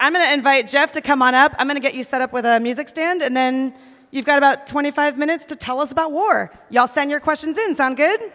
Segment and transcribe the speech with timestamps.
[0.00, 1.54] I'm going to invite Jeff to come on up.
[1.58, 3.74] I'm going to get you set up with a music stand, and then
[4.12, 6.52] you've got about 25 minutes to tell us about war.
[6.70, 7.74] Y'all send your questions in.
[7.74, 8.32] Sound good?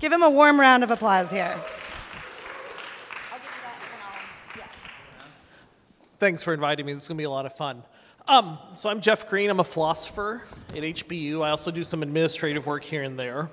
[0.00, 1.56] Give him a warm round of applause here.
[6.18, 6.92] Thanks for inviting me.
[6.92, 7.82] This is going to be a lot of fun.
[8.26, 9.48] Um, so, I'm Jeff Green.
[9.48, 11.42] I'm a philosopher at HBU.
[11.42, 13.48] I also do some administrative work here and there.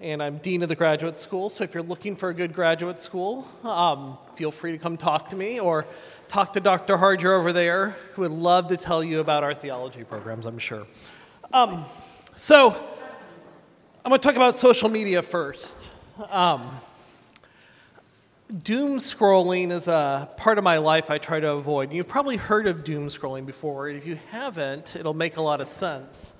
[0.00, 1.48] And I'm Dean of the Graduate School.
[1.50, 5.30] So, if you're looking for a good graduate school, um, feel free to come talk
[5.30, 5.86] to me or
[6.28, 6.96] talk to Dr.
[6.96, 10.86] Harger over there, who would love to tell you about our theology programs, I'm sure.
[11.52, 11.84] Um,
[12.36, 12.70] so,
[14.04, 15.88] I'm going to talk about social media first.
[16.30, 16.70] Um,
[18.62, 21.92] doom scrolling is a part of my life I try to avoid.
[21.92, 23.88] You've probably heard of doom scrolling before.
[23.88, 26.34] If you haven't, it'll make a lot of sense.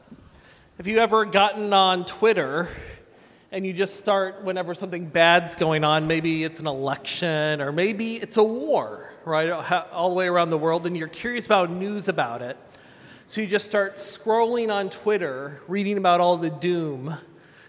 [0.79, 2.69] If you ever gotten on Twitter
[3.51, 8.16] and you just start whenever something bad's going on, maybe it's an election or maybe
[8.16, 9.51] it's a war, right,
[9.92, 12.56] all the way around the world, and you're curious about news about it.
[13.27, 17.16] So you just start scrolling on Twitter, reading about all the doom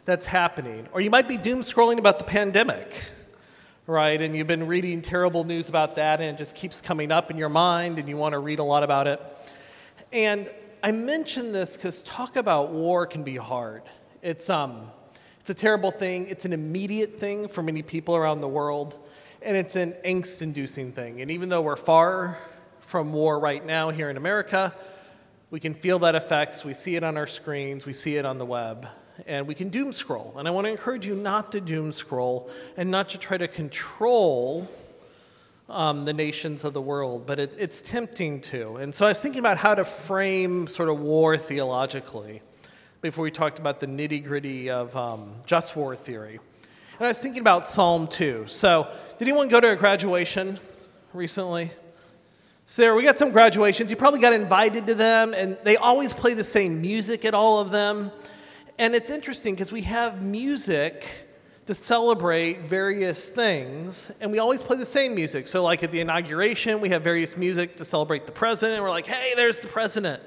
[0.03, 0.88] that's happening.
[0.91, 2.93] Or you might be doom scrolling about the pandemic
[3.88, 4.19] right?
[4.19, 7.38] And you've been reading terrible news about that, and it just keeps coming up in
[7.38, 9.21] your mind, and you want to read a lot about it.
[10.11, 10.49] And
[10.81, 13.83] I mention this because talk about war can be hard.
[14.21, 14.89] It's, um,
[15.39, 18.97] it's a terrible thing, it's an immediate thing for many people around the world,
[19.45, 21.21] and it's an angst inducing thing.
[21.21, 22.38] And even though we're far
[22.81, 24.73] from war right now here in America,
[25.52, 26.65] we can feel that effects.
[26.65, 28.87] We see it on our screens, we see it on the web
[29.27, 30.33] and we can doom scroll.
[30.37, 33.47] And I want to encourage you not to doom scroll and not to try to
[33.47, 34.67] control
[35.69, 38.75] um, the nations of the world, but it, it's tempting to.
[38.77, 42.41] And so I was thinking about how to frame sort of war theologically
[43.02, 46.39] before we talked about the nitty gritty of um, just war theory.
[46.97, 48.45] And I was thinking about Psalm 2.
[48.47, 50.57] So, did anyone go to a graduation
[51.11, 51.71] recently?
[52.73, 53.91] There, we got some graduations.
[53.91, 57.59] You probably got invited to them, and they always play the same music at all
[57.59, 58.11] of them.
[58.77, 61.05] And it's interesting because we have music
[61.65, 65.49] to celebrate various things, and we always play the same music.
[65.49, 68.75] So, like at the inauguration, we have various music to celebrate the president.
[68.75, 70.23] and We're like, hey, there's the president.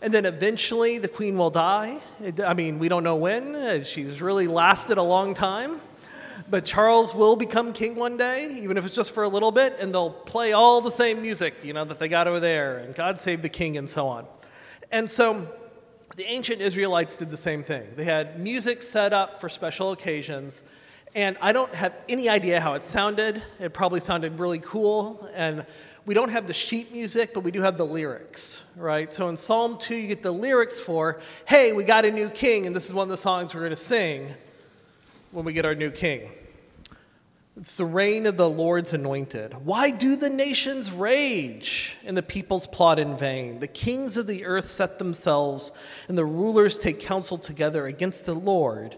[0.00, 1.98] And then eventually the queen will die.
[2.44, 3.82] I mean, we don't know when.
[3.82, 5.80] She's really lasted a long time.
[6.50, 9.76] But Charles will become king one day, even if it's just for a little bit,
[9.80, 12.94] and they'll play all the same music, you know, that they got over there, and
[12.94, 14.26] God save the king, and so on.
[14.92, 15.46] And so
[16.16, 17.84] the ancient Israelites did the same thing.
[17.96, 20.64] They had music set up for special occasions,
[21.14, 23.42] and I don't have any idea how it sounded.
[23.58, 25.64] It probably sounded really cool, and
[26.04, 29.12] we don't have the sheet music, but we do have the lyrics, right?
[29.14, 32.66] So in Psalm 2, you get the lyrics for, hey, we got a new king,
[32.66, 34.34] and this is one of the songs we're going to sing
[35.34, 36.30] when we get our new king.
[37.56, 39.54] It's the reign of the Lord's anointed.
[39.64, 43.60] Why do the nations rage and the peoples plot in vain?
[43.60, 45.72] The kings of the earth set themselves,
[46.08, 48.96] and the rulers take counsel together against the Lord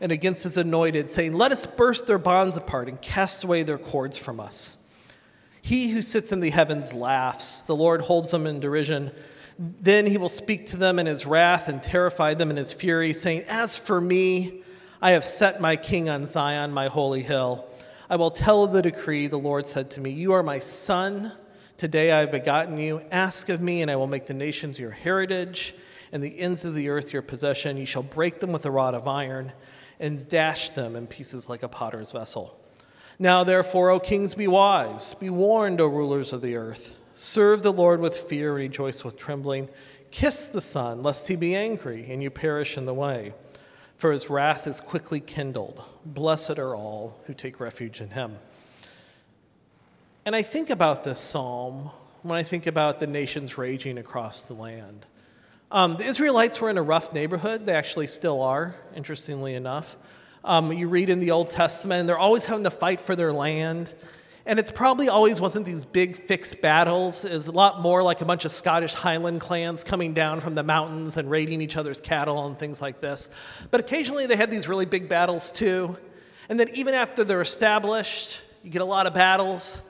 [0.00, 3.78] and against his anointed, saying, Let us burst their bonds apart and cast away their
[3.78, 4.76] cords from us.
[5.60, 9.12] He who sits in the heavens laughs, the Lord holds them in derision.
[9.58, 13.14] Then he will speak to them in his wrath and terrify them in his fury,
[13.14, 14.63] saying, As for me,
[15.04, 17.66] I have set my king on Zion, my holy hill.
[18.08, 19.26] I will tell the decree.
[19.26, 21.30] The Lord said to me, You are my son.
[21.76, 23.02] Today I have begotten you.
[23.12, 25.74] Ask of me, and I will make the nations your heritage
[26.10, 27.76] and the ends of the earth your possession.
[27.76, 29.52] You shall break them with a rod of iron
[30.00, 32.58] and dash them in pieces like a potter's vessel.
[33.18, 35.12] Now, therefore, O kings, be wise.
[35.12, 36.94] Be warned, O rulers of the earth.
[37.14, 39.68] Serve the Lord with fear rejoice with trembling.
[40.10, 43.34] Kiss the Son, lest he be angry and you perish in the way
[44.04, 45.82] for his wrath is quickly kindled.
[46.04, 48.36] Blessed are all who take refuge in him.
[50.26, 51.88] And I think about this psalm
[52.20, 55.06] when I think about the nations raging across the land.
[55.70, 57.64] Um, the Israelites were in a rough neighborhood.
[57.64, 59.96] They actually still are, interestingly enough.
[60.44, 63.94] Um, you read in the Old Testament, they're always having to fight for their land.
[64.46, 67.24] And it's probably always wasn't these big fixed battles.
[67.24, 70.62] It's a lot more like a bunch of Scottish Highland clans coming down from the
[70.62, 73.30] mountains and raiding each other's cattle and things like this.
[73.70, 75.96] But occasionally they had these really big battles too.
[76.50, 79.80] And then even after they're established, you get a lot of battles.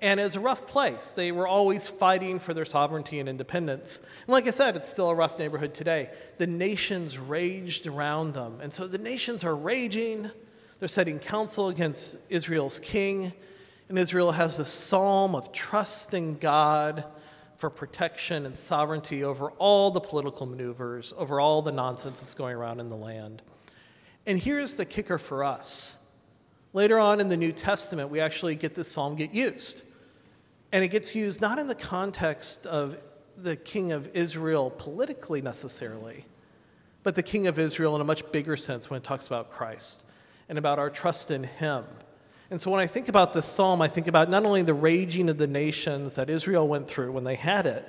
[0.00, 1.12] And it's a rough place.
[1.12, 3.98] They were always fighting for their sovereignty and independence.
[3.98, 6.08] And like I said, it's still a rough neighborhood today.
[6.38, 8.60] The nations raged around them.
[8.62, 10.30] And so the nations are raging.
[10.78, 13.32] They're setting counsel against Israel's king.
[13.88, 17.04] And Israel has the psalm of trusting God
[17.56, 22.54] for protection and sovereignty over all the political maneuvers, over all the nonsense that's going
[22.54, 23.42] around in the land.
[24.26, 25.98] And here's the kicker for us.
[26.72, 29.82] Later on in the New Testament, we actually get this psalm get used.
[30.70, 32.96] And it gets used not in the context of
[33.36, 36.26] the king of Israel politically necessarily,
[37.02, 40.04] but the king of Israel in a much bigger sense when it talks about Christ
[40.48, 41.84] and about our trust in him.
[42.50, 45.28] And so when I think about this psalm, I think about not only the raging
[45.28, 47.86] of the nations that Israel went through when they had it,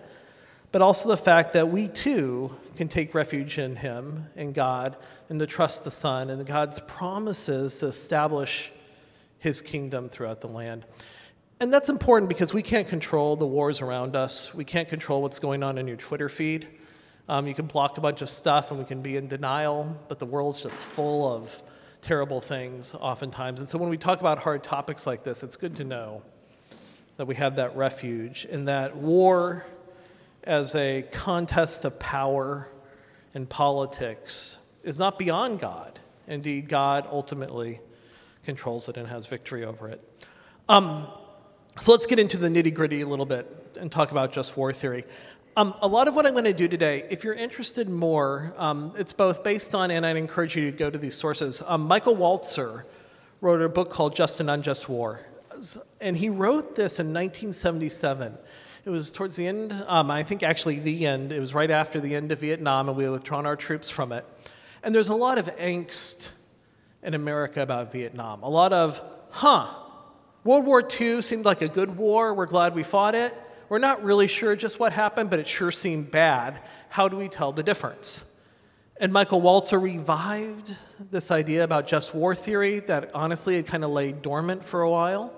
[0.71, 4.97] but also the fact that we too can take refuge in him, in God,
[5.29, 8.71] and to trust the Son, and God's promises to establish
[9.39, 10.85] his kingdom throughout the land.
[11.61, 14.53] And that's important because we can't control the wars around us.
[14.53, 16.67] We can't control what's going on in your Twitter feed.
[17.27, 20.19] Um, you can block a bunch of stuff and we can be in denial, but
[20.19, 21.61] the world's just full of
[22.01, 23.59] terrible things oftentimes.
[23.59, 26.21] And so when we talk about hard topics like this, it's good to know
[27.17, 29.65] that we have that refuge and that war
[30.43, 32.69] as a contest of power
[33.33, 35.99] and politics is not beyond God.
[36.27, 37.81] Indeed, God ultimately
[38.43, 40.01] controls it and has victory over it.
[40.69, 41.07] Um,
[41.81, 44.71] so let's get into the nitty gritty a little bit and talk about just war
[44.73, 45.05] theory.
[45.57, 48.93] Um, a lot of what I'm going to do today, if you're interested more, um,
[48.97, 51.61] it's both based on, and I'd encourage you to go to these sources.
[51.65, 52.83] Um, Michael Walzer
[53.41, 55.25] wrote a book called Just and Unjust War.
[55.99, 58.37] And he wrote this in 1977.
[58.85, 61.99] It was towards the end, um, I think actually the end, it was right after
[61.99, 64.25] the end of Vietnam, and we had withdrawn our troops from it.
[64.83, 66.29] And there's a lot of angst
[67.03, 68.43] in America about Vietnam.
[68.43, 69.01] A lot of,
[69.31, 69.67] huh,
[70.43, 72.33] World War II seemed like a good war.
[72.33, 73.33] We're glad we fought it.
[73.69, 76.59] We're not really sure just what happened, but it sure seemed bad.
[76.89, 78.25] How do we tell the difference?
[78.99, 80.75] And Michael Walzer revived
[81.11, 84.89] this idea about just war theory that honestly had kind of laid dormant for a
[84.89, 85.31] while.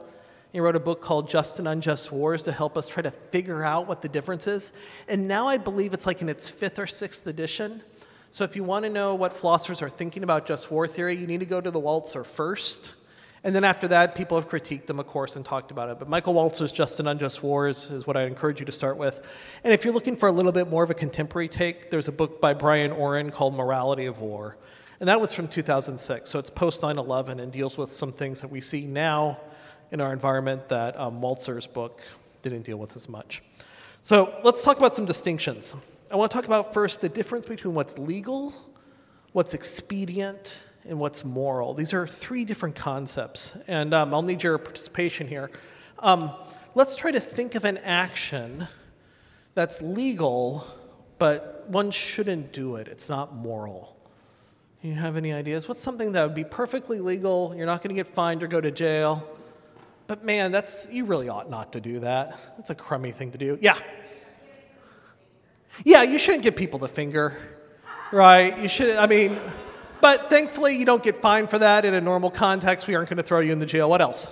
[0.54, 3.64] He wrote a book called Just and Unjust Wars to help us try to figure
[3.64, 4.72] out what the difference is.
[5.10, 7.84] And now I believe it's like in its fifth or sixth edition.
[8.32, 11.28] So if you want to know what philosophers are thinking about just war theory, you
[11.28, 12.94] need to go to the Walzer first
[13.44, 15.98] and then after that, people have critiqued them, of course, and talked about it.
[15.98, 19.20] But Michael Walzer's Just and Unjust Wars is what I encourage you to start with.
[19.64, 22.12] And if you're looking for a little bit more of a contemporary take, there's a
[22.12, 24.58] book by Brian Orend called Morality of War.
[25.00, 26.30] And that was from 2006.
[26.30, 29.40] So it's post 9 11 and deals with some things that we see now
[29.92, 32.02] in our environment that um, Walzer's book
[32.44, 33.42] didn't deal with as much.
[34.04, 35.76] So let's talk about some distinctions.
[36.12, 38.54] I want to talk about first the difference between what's legal,
[39.32, 40.58] what's expedient,
[40.88, 41.74] and what's moral.
[41.74, 45.52] These are three different concepts, and um, I'll need your participation here.
[46.00, 46.32] Um,
[46.76, 48.68] let's try to think of an action
[49.54, 50.66] that's legal,
[51.20, 52.88] but one shouldn't do it.
[52.88, 53.96] It's not moral.
[54.82, 55.68] You have any ideas?
[55.68, 57.54] What's something that would be perfectly legal?
[57.56, 59.28] You're not going to get fined or go to jail.
[60.08, 62.38] But man, that's you really ought not to do that.
[62.58, 63.60] That's a crummy thing to do.
[63.62, 63.78] Yeah.
[65.86, 67.38] Yeah, you shouldn't give people the finger.
[68.12, 68.58] Right?
[68.58, 69.40] You should I mean
[70.02, 72.88] but thankfully, you don't get fined for that in a normal context.
[72.88, 73.90] We aren't going to throw you in the jail.
[73.90, 74.32] What else?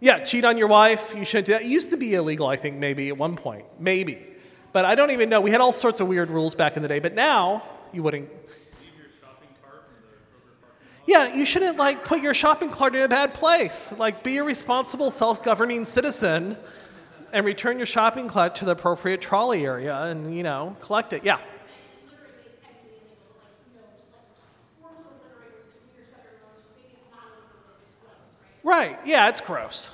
[0.00, 1.14] Yeah, cheat on your wife.
[1.16, 1.62] You shouldn't do that.
[1.62, 3.64] It used to be illegal, I think, maybe at one point.
[3.78, 4.26] Maybe.
[4.72, 5.40] But I don't even know.
[5.40, 6.98] We had all sorts of weird rules back in the day.
[6.98, 8.28] But now, you wouldn't.
[11.06, 13.92] Yeah, you shouldn't like put your shopping cart in a bad place.
[13.96, 16.56] Like be a responsible, self-governing citizen
[17.32, 21.24] and return your shopping cart to the appropriate trolley area and, you know, collect it.
[21.24, 21.38] Yeah.
[28.64, 29.90] Right, yeah, it's gross.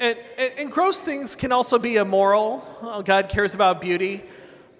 [0.00, 2.66] And, and, and, gross things can also be immoral.
[2.82, 4.24] Oh, God cares about beauty,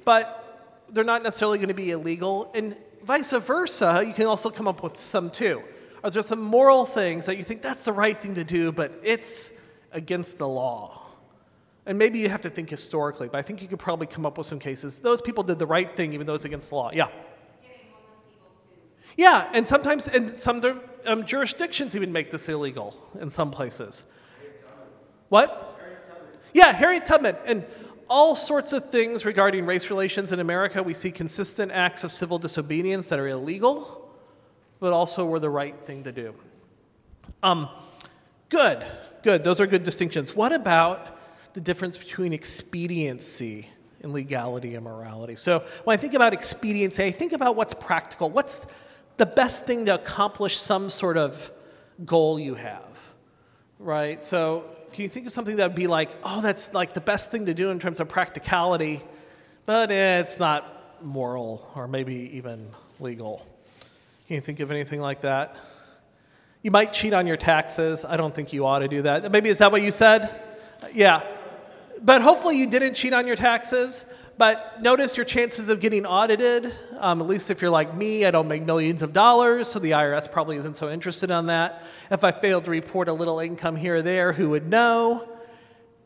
[0.04, 2.50] but they're not necessarily going to be illegal.
[2.52, 5.62] And vice versa, you can also come up with some too.
[6.02, 8.93] Are there some moral things that you think that's the right thing to do, but
[9.04, 9.52] it's
[9.93, 11.00] against the law?
[11.87, 14.37] And maybe you have to think historically, but I think you could probably come up
[14.37, 15.00] with some cases.
[15.00, 16.90] Those people did the right thing, even though it's against the law.
[16.93, 17.07] Yeah.
[19.16, 20.57] Yeah, and sometimes, and some
[21.06, 24.04] um, jurisdictions even make this illegal in some places.
[25.28, 25.78] What?
[26.52, 27.37] Yeah, Harriet Tubman.
[27.46, 27.64] And
[28.08, 30.82] all sorts of things regarding race relations in America.
[30.82, 34.11] We see consistent acts of civil disobedience that are illegal,
[34.80, 36.34] but also were the right thing to do.
[37.42, 37.68] Um,
[38.49, 38.84] good,
[39.23, 39.42] good.
[39.44, 40.34] Those are good distinctions.
[40.34, 41.18] What about
[41.54, 43.68] the difference between expediency
[44.02, 45.37] and legality and morality?
[45.37, 48.30] So when I think about expediency, I think about what's practical.
[48.30, 48.66] What's
[49.16, 51.50] the best thing to accomplish some sort of
[52.04, 52.88] goal you have,
[53.78, 54.23] right?
[54.23, 57.30] So, can you think of something that would be like, oh, that's like the best
[57.30, 59.02] thing to do in terms of practicality,
[59.66, 62.68] but it's not moral or maybe even
[63.00, 63.44] legal?
[64.26, 65.56] Can you think of anything like that?
[66.62, 68.04] You might cheat on your taxes.
[68.04, 69.30] I don't think you ought to do that.
[69.30, 70.40] Maybe is that what you said?
[70.94, 71.23] Yeah.
[72.00, 74.04] But hopefully you didn't cheat on your taxes.
[74.37, 78.30] But notice your chances of getting audited, um, at least if you're like me, I
[78.30, 81.84] don't make millions of dollars, so the IRS probably isn't so interested on that.
[82.11, 85.28] If I failed to report a little income here or there, who would know?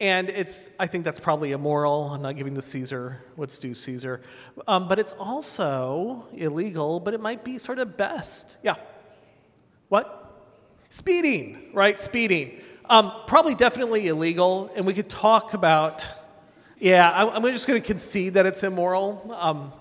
[0.01, 2.11] And it's, I think that's probably immoral.
[2.11, 4.23] I'm not giving the Caesar what's due Caesar.
[4.67, 8.57] Um, but it's also illegal, but it might be sort of best.
[8.65, 8.75] Yeah.
[9.91, 10.51] What?
[10.91, 12.01] Speeding, right?
[12.01, 12.61] Speeding.
[12.91, 14.73] Um, probably definitely illegal.
[14.75, 16.09] And we could talk about,
[16.81, 19.33] yeah, I'm, just going to concede that it's immoral.
[19.39, 19.73] Um,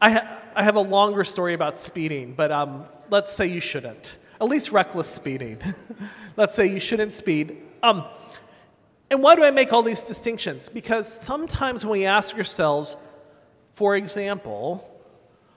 [0.00, 4.18] I, ha- I have a longer story about speeding, but um, let's say you shouldn't.
[4.40, 5.58] At least reckless speeding.
[6.36, 7.56] let's say you shouldn't speed.
[7.82, 8.04] Um,
[9.10, 10.68] and why do I make all these distinctions?
[10.68, 12.96] Because sometimes when we ask ourselves,
[13.74, 14.88] for example,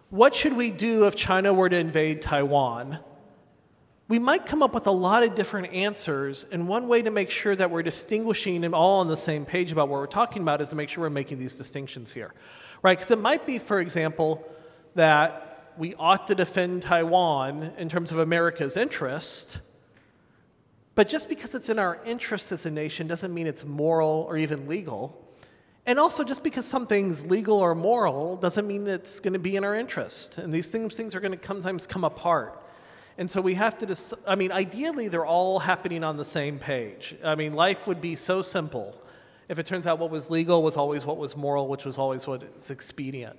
[0.09, 2.99] what should we do if China were to invade Taiwan?
[4.07, 7.29] We might come up with a lot of different answers, and one way to make
[7.29, 10.59] sure that we're distinguishing them all on the same page about what we're talking about
[10.59, 12.33] is to make sure we're making these distinctions here,
[12.81, 12.97] right?
[12.97, 14.47] Because it might be, for example,
[14.95, 19.59] that we ought to defend Taiwan in terms of America's interest,
[20.95, 24.37] but just because it's in our interest as a nation doesn't mean it's moral or
[24.37, 25.17] even legal.
[25.85, 29.63] And also, just because something's legal or moral doesn't mean it's going to be in
[29.63, 30.37] our interest.
[30.37, 32.61] And these things, things are going to sometimes come apart.
[33.17, 37.15] And so we have to, I mean, ideally, they're all happening on the same page.
[37.23, 38.95] I mean, life would be so simple
[39.51, 42.25] if it turns out what was legal was always what was moral, which was always
[42.25, 43.37] what is expedient.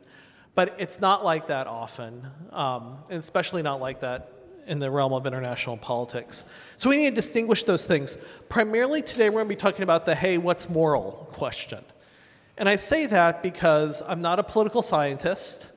[0.54, 4.30] But it's not like that often, um, and especially not like that
[4.66, 6.44] in the realm of international politics.
[6.76, 8.18] So we need to distinguish those things.
[8.50, 11.82] Primarily today, we're going to be talking about the hey, what's moral question.
[12.58, 15.70] And I say that because I'm not a political scientist.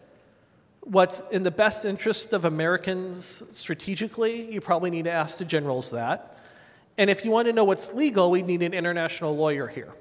[0.82, 5.92] What's in the best interest of Americans strategically, you probably need to ask the generals
[5.92, 6.35] that.
[6.98, 9.94] And if you want to know what's legal, we need an international lawyer here.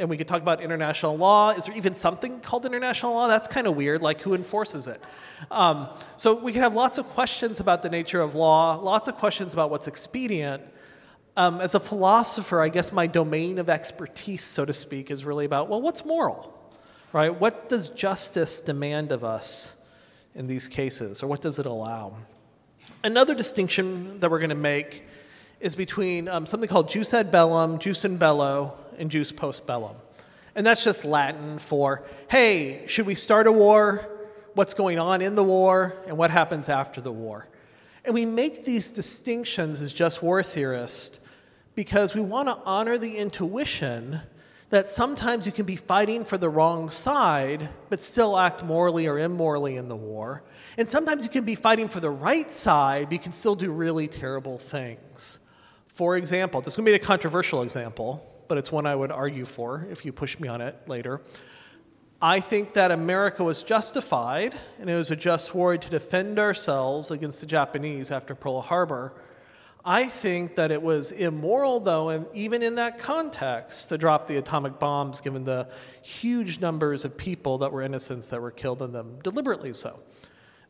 [0.00, 1.50] And we could talk about international law.
[1.50, 3.28] Is there even something called international law?
[3.28, 4.02] That's kind of weird.
[4.02, 5.00] Like, who enforces it?
[5.50, 9.16] Um, so we can have lots of questions about the nature of law, lots of
[9.16, 10.62] questions about what's expedient.
[11.36, 15.44] Um, as a philosopher, I guess my domain of expertise, so to speak, is really
[15.44, 16.52] about well, what's moral?
[17.12, 17.30] Right?
[17.30, 19.76] What does justice demand of us
[20.34, 22.16] in these cases, or what does it allow?
[23.04, 25.04] Another distinction that we're going to make
[25.60, 29.96] is between um, something called jus ad bellum, jus in bello, and jus post bellum.
[30.54, 34.08] And that's just Latin for, hey, should we start a war?
[34.54, 37.46] what's going on in the war and what happens after the war.
[38.04, 41.20] And we make these distinctions as just war theorists
[41.74, 44.20] because we want to honor the intuition
[44.70, 49.18] that sometimes you can be fighting for the wrong side, but still act morally or
[49.18, 50.42] immorally in the war.
[50.78, 53.72] And sometimes you can be fighting for the right side, but you can still do
[53.72, 55.38] really terrible things.
[55.92, 59.10] For example, this is going to be a controversial example, but it's one I would
[59.10, 61.20] argue for if you push me on it later.
[62.22, 67.10] I think that America was justified, and it was a just war to defend ourselves
[67.10, 69.14] against the Japanese after Pearl Harbor.
[69.84, 74.36] I think that it was immoral, though, and even in that context, to drop the
[74.36, 75.68] atomic bombs given the
[76.02, 79.98] huge numbers of people that were innocents that were killed in them, deliberately so.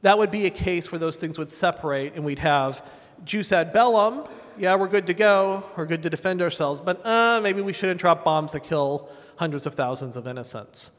[0.02, 2.84] That would be a case where those things would separate, and we'd have
[3.24, 4.24] jus ad bellum.
[4.58, 5.64] Yeah, we're good to go.
[5.76, 9.66] We're good to defend ourselves, but uh, maybe we shouldn't drop bombs that kill hundreds
[9.66, 10.90] of thousands of innocents.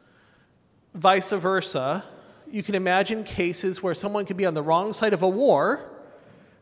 [0.93, 2.03] Vice versa,
[2.51, 5.89] you can imagine cases where someone could be on the wrong side of a war,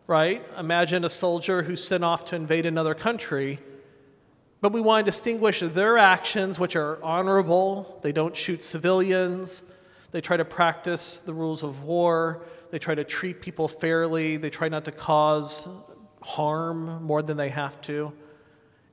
[0.08, 0.44] right?
[0.58, 3.60] Imagine a soldier who's sent off to invade another country,
[4.62, 8.00] but we want to distinguish their actions, which are honorable.
[8.04, 9.63] They don't shoot civilians,
[10.12, 14.50] they try to practice the rules of war, they try to treat people fairly, they
[14.50, 15.68] try not to cause
[16.22, 18.14] harm more than they have to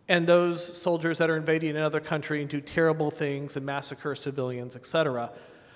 [0.09, 4.77] and those soldiers that are invading another country and do terrible things and massacre civilians,
[4.77, 5.31] etc.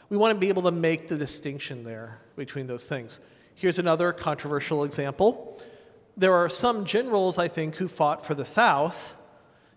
[0.09, 3.21] We want to be able to make the distinction there between those things.
[3.54, 5.61] Here's another controversial example.
[6.16, 9.16] There are some generals, I think, who fought for the South,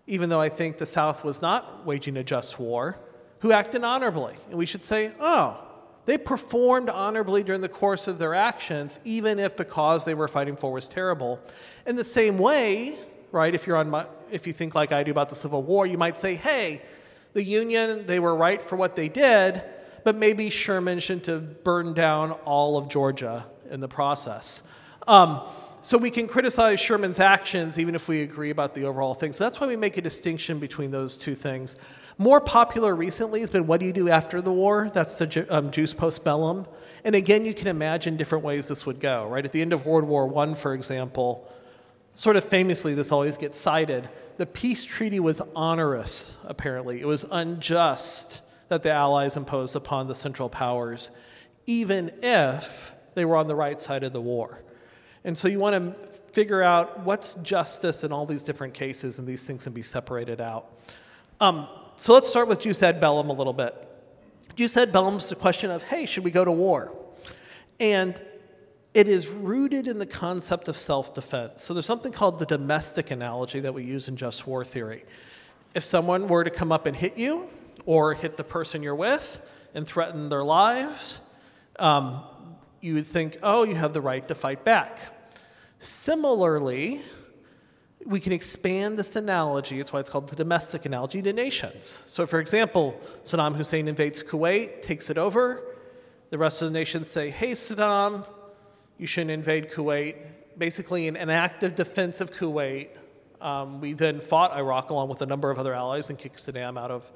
[0.06, 2.98] even though I think the South was not waging a just war,
[3.40, 4.34] who acted honorably.
[4.48, 5.63] And we should say, oh,
[6.06, 10.28] they performed honorably during the course of their actions, even if the cause they were
[10.28, 11.40] fighting for was terrible.
[11.86, 12.96] In the same way,
[13.32, 13.54] right?
[13.54, 15.98] If you're on my, if you think like I do about the Civil War, you
[15.98, 16.82] might say, hey,
[17.32, 19.62] the Union, they were right for what they did,
[20.04, 24.62] but maybe Sherman shouldn't have burned down all of Georgia in the process.
[25.08, 25.40] Um,
[25.82, 29.32] so we can criticize Sherman's actions even if we agree about the overall thing.
[29.32, 31.76] So that's why we make a distinction between those two things.
[32.16, 34.90] More popular recently has been what do you do after the war?
[34.94, 36.66] That's the um, jus post bellum.
[37.04, 39.44] And again, you can imagine different ways this would go, right?
[39.44, 41.50] At the end of World War I, for example,
[42.16, 44.08] Sort of famously, this always gets cited.
[44.36, 47.00] The peace treaty was onerous, apparently.
[47.00, 51.10] It was unjust that the Allies imposed upon the Central Powers,
[51.66, 54.62] even if they were on the right side of the war.
[55.24, 59.26] And so you want to figure out what's justice in all these different cases, and
[59.26, 60.66] these things can be separated out.
[61.40, 63.74] Um, so let's start with Jus ad bellum a little bit.
[64.56, 66.96] Jus ad bellum is the question of, hey, should we go to war?
[67.80, 68.20] And
[68.92, 71.62] it is rooted in the concept of self defense.
[71.62, 75.04] So there's something called the domestic analogy that we use in just war theory.
[75.74, 77.48] If someone were to come up and hit you,
[77.86, 79.40] or hit the person you're with
[79.74, 81.20] and threaten their lives,
[81.78, 82.22] um,
[82.80, 84.98] you would think, oh, you have the right to fight back.
[85.78, 87.02] Similarly,
[88.06, 92.02] we can expand this analogy, it's why it's called the domestic analogy, to nations.
[92.06, 95.62] So, for example, Saddam Hussein invades Kuwait, takes it over.
[96.30, 98.26] The rest of the nations say, hey, Saddam,
[98.98, 100.16] you shouldn't invade Kuwait.
[100.58, 102.88] Basically, in an active defense of Kuwait,
[103.40, 106.78] um, we then fought Iraq along with a number of other allies and kicked Saddam
[106.78, 107.10] out of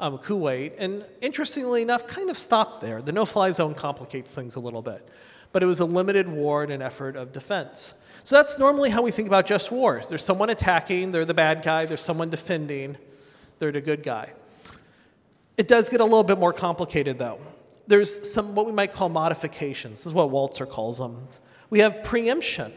[0.00, 0.72] um, Kuwait.
[0.78, 3.00] And interestingly enough, kind of stopped there.
[3.00, 5.08] The no fly zone complicates things a little bit.
[5.52, 7.94] But it was a limited war and an effort of defense.
[8.24, 10.08] So that's normally how we think about just wars.
[10.08, 12.96] There's someone attacking, they're the bad guy, there's someone defending,
[13.58, 14.30] they're the good guy.
[15.58, 17.38] It does get a little bit more complicated though.
[17.86, 20.00] There's some what we might call modifications.
[20.00, 21.28] This is what Walzer calls them.
[21.68, 22.72] We have preemption.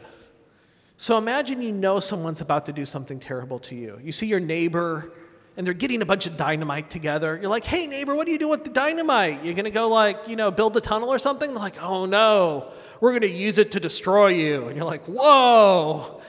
[0.97, 4.01] So imagine you know someone's about to do something terrible to you.
[4.03, 5.13] You see your neighbor
[5.57, 7.37] and they're getting a bunch of dynamite together.
[7.41, 9.43] You're like, hey, neighbor, what are you doing with the dynamite?
[9.43, 11.49] You're going to go, like, you know, build a tunnel or something?
[11.49, 12.71] They're like, oh, no,
[13.01, 14.67] we're going to use it to destroy you.
[14.67, 16.21] And you're like, whoa,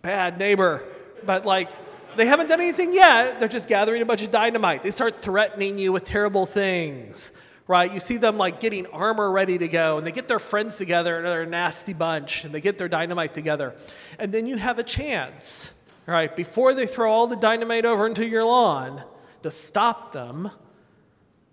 [0.00, 0.84] bad neighbor.
[1.26, 1.68] But, like,
[2.16, 3.40] they haven't done anything yet.
[3.40, 4.84] They're just gathering a bunch of dynamite.
[4.84, 7.32] They start threatening you with terrible things,
[7.66, 7.92] right?
[7.92, 11.16] You see them, like, getting armor ready to go, and they get their friends together,
[11.16, 13.74] and they're a nasty bunch, and they get their dynamite together.
[14.20, 15.72] And then you have a chance
[16.06, 19.02] right, before they throw all the dynamite over into your lawn
[19.42, 20.50] to stop them,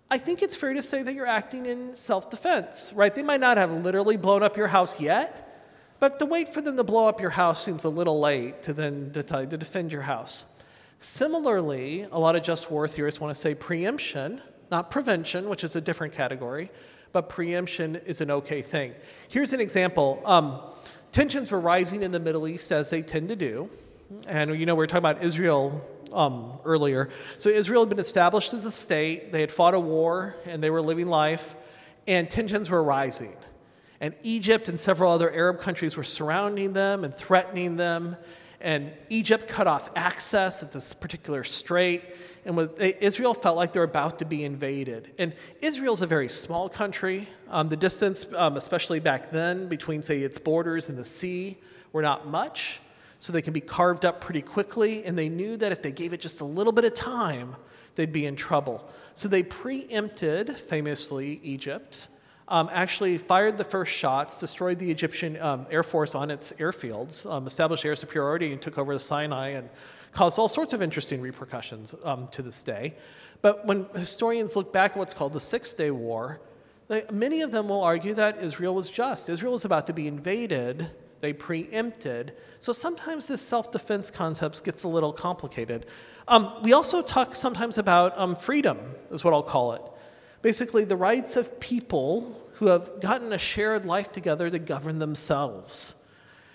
[0.10, 3.16] I think it's fair to say that you're acting in self defense, right?
[3.16, 5.48] They might not have literally blown up your house yet,
[6.02, 8.74] but to wait for them to blow up your house seems a little late to
[8.74, 10.46] then to defend your house.
[11.00, 15.76] Similarly, a lot of just war theorists want to say preemption, not prevention, which is
[15.78, 16.70] a different category,
[17.14, 18.94] but preemption is an okay thing.
[19.30, 20.60] Here's an example um,
[21.12, 23.70] tensions were rising in the Middle East, as they tend to do.
[24.28, 27.10] And you know, we were talking about Israel um, earlier.
[27.38, 30.70] So Israel had been established as a state, they had fought a war, and they
[30.70, 31.56] were living life,
[32.08, 33.36] and tensions were rising.
[34.00, 38.18] And Egypt and several other Arab countries were surrounding them and threatening them.
[38.60, 42.04] And Egypt cut off access at this particular strait.
[42.44, 45.14] And with, Israel felt like they're about to be invaded.
[45.20, 47.28] And Israel's a very small country.
[47.48, 51.60] Um, the distance, um, especially back then, between, say, its borders and the sea,
[51.94, 52.82] were not much
[53.22, 56.12] so they can be carved up pretty quickly, and they knew that if they gave
[56.12, 57.56] it just a little bit of time,
[57.94, 58.90] they'd be in trouble.
[59.14, 62.08] So they preempted, famously, Egypt,
[62.48, 67.32] um, actually fired the first shots, destroyed the Egyptian um, Air Force on its airfields,
[67.32, 69.70] um, established air superiority, and took over the Sinai, and
[70.14, 72.96] caused all sorts of interesting repercussions um, to this day.
[73.44, 76.42] But when historians look back at what's called the Six Day War,
[76.88, 79.30] they, many of them will argue that Israel was just.
[79.30, 80.90] Israel was about to be invaded
[81.22, 82.34] they preempted.
[82.60, 85.86] So sometimes this self defense concept gets a little complicated.
[86.28, 88.80] Um, we also talk sometimes about um, freedom,
[89.12, 89.82] is what I'll call it.
[90.42, 95.96] Basically, the rights of people who have gotten a shared life together to govern themselves.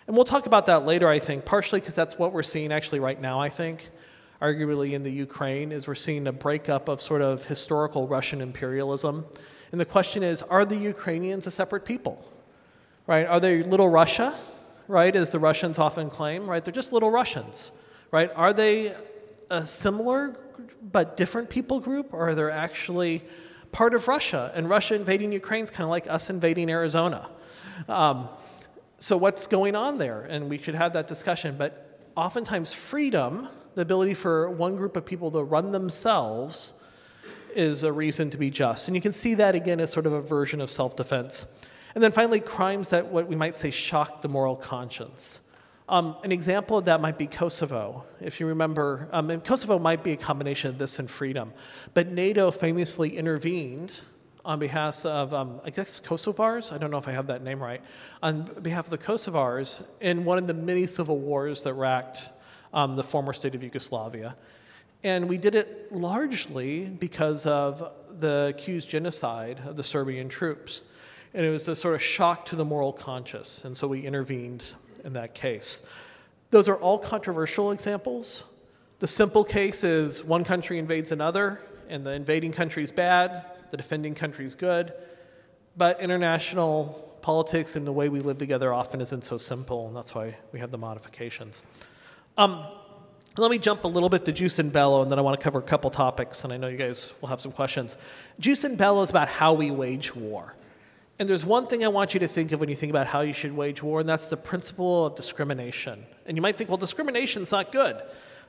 [0.06, 3.00] And we'll talk about that later, I think, partially because that's what we're seeing actually
[3.00, 3.90] right now, I think,
[4.40, 9.26] arguably in the Ukraine, is we're seeing a breakup of sort of historical Russian imperialism.
[9.72, 12.24] And the question is are the Ukrainians a separate people?
[13.06, 13.26] Right?
[13.26, 14.34] Are they little Russia?
[14.88, 16.64] Right, as the Russians often claim, right?
[16.64, 17.70] They're just little Russians,
[18.10, 18.30] right?
[18.34, 18.94] Are they
[19.50, 20.36] a similar
[20.92, 23.22] but different people group, or are they actually
[23.72, 24.52] part of Russia?
[24.54, 27.28] And Russia invading Ukraine is kind of like us invading Arizona.
[27.88, 28.28] Um,
[28.98, 30.22] so, what's going on there?
[30.22, 31.56] And we should have that discussion.
[31.58, 36.72] But oftentimes, freedom, the ability for one group of people to run themselves,
[37.54, 38.86] is a reason to be just.
[38.86, 41.46] And you can see that again as sort of a version of self defense.
[41.96, 45.40] And then finally, crimes that what we might say shock the moral conscience.
[45.88, 48.04] Um, an example of that might be Kosovo.
[48.20, 51.54] If you remember, um, Kosovo might be a combination of this and freedom.
[51.94, 53.94] But NATO famously intervened
[54.44, 56.70] on behalf of, um, I guess, Kosovars.
[56.70, 57.80] I don't know if I have that name right.
[58.22, 62.28] On behalf of the Kosovars in one of the many civil wars that racked
[62.74, 64.36] um, the former state of Yugoslavia.
[65.02, 70.82] And we did it largely because of the accused genocide of the Serbian troops.
[71.36, 73.62] And it was a sort of shock to the moral conscience.
[73.64, 74.64] And so we intervened
[75.04, 75.86] in that case.
[76.50, 78.44] Those are all controversial examples.
[79.00, 83.76] The simple case is one country invades another, and the invading country is bad, the
[83.76, 84.94] defending country is good.
[85.76, 90.14] But international politics and the way we live together often isn't so simple, and that's
[90.14, 91.62] why we have the modifications.
[92.38, 92.64] Um,
[93.36, 95.44] Let me jump a little bit to Jus in Bello, and then I want to
[95.44, 97.98] cover a couple topics, and I know you guys will have some questions.
[98.40, 100.54] Jus in Bello is about how we wage war.
[101.18, 103.22] And there's one thing I want you to think of when you think about how
[103.22, 106.04] you should wage war, and that's the principle of discrimination.
[106.26, 108.02] And you might think, well, discrimination is not good.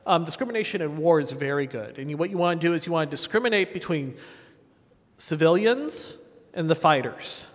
[0.06, 1.97] Um, discrimination in war is very good.
[1.97, 4.15] And you, what you want to do is you want to discriminate between
[5.17, 6.13] civilians
[6.53, 7.45] and the fighters.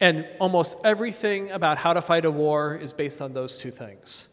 [0.00, 4.28] And almost everything about how to fight a war is based on those two things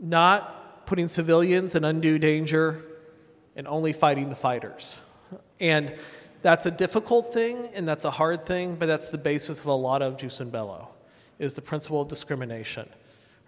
[0.00, 2.84] not putting civilians in undue danger
[3.56, 4.98] and only fighting the fighters.
[5.60, 5.94] And
[6.42, 9.72] that's a difficult thing and that's a hard thing, but that's the basis of a
[9.72, 10.88] lot of Jus in Bello,
[11.38, 12.88] is the principle of discrimination.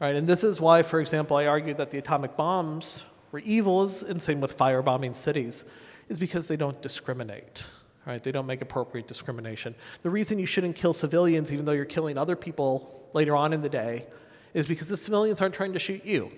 [0.01, 0.15] Right?
[0.15, 4.23] And this is why, for example, I argued that the atomic bombs were evil, and
[4.23, 5.65] same with firebombing cities,
[6.09, 7.65] is because they don't discriminate.
[8.07, 8.23] Right?
[8.23, 9.75] They don't make appropriate discrimination.
[10.03, 13.61] The reason you shouldn't kill civilians, even though you're killing other people later on in
[13.61, 14.07] the day,
[14.55, 16.33] is because the civilians aren't trying to shoot you.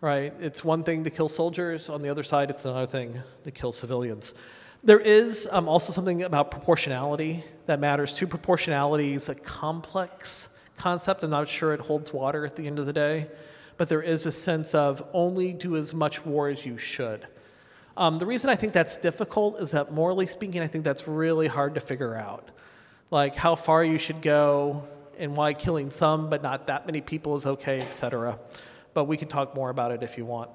[0.00, 0.32] Right?
[0.40, 3.72] It's one thing to kill soldiers, on the other side, it's another thing to kill
[3.72, 4.34] civilians.
[4.84, 8.28] There is um, also something about proportionality that matters too.
[8.28, 11.24] Proportionality is a complex concept.
[11.24, 13.26] I'm not sure it holds water at the end of the day,
[13.76, 17.26] but there is a sense of only do as much war as you should.
[17.96, 21.48] Um, the reason I think that's difficult is that, morally speaking, I think that's really
[21.48, 22.48] hard to figure out.
[23.10, 24.84] Like how far you should go
[25.18, 28.38] and why killing some but not that many people is okay, etc.
[28.94, 30.50] But we can talk more about it if you want.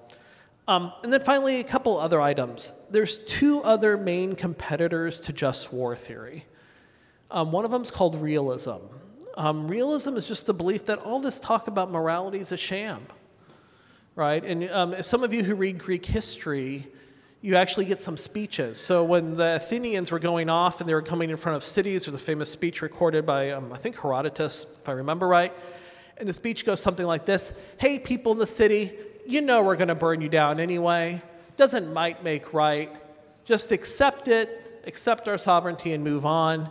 [0.67, 2.71] Um, and then finally, a couple other items.
[2.89, 6.45] There's two other main competitors to just war theory.
[7.32, 8.78] Um, one of them is called realism.
[9.36, 13.02] Um, realism is just the belief that all this talk about morality is a sham,
[14.15, 14.43] right?
[14.43, 16.88] And um, some of you who read Greek history,
[17.41, 18.80] you actually get some speeches.
[18.80, 22.06] So when the Athenians were going off and they were coming in front of cities,
[22.06, 25.52] there's a famous speech recorded by, um, I think, Herodotus, if I remember right.
[26.17, 28.93] And the speech goes something like this Hey, people in the city,
[29.26, 31.22] you know we're going to burn you down anyway.
[31.58, 32.94] Doesn't might make right.
[33.46, 36.70] Just accept it, accept our sovereignty, and move on.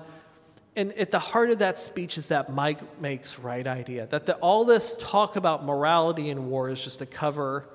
[0.75, 4.07] And at the heart of that speech is that might makes right idea.
[4.07, 7.69] That the, all this talk about morality in war is just a cover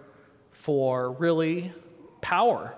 [0.52, 1.72] for really
[2.22, 2.76] power.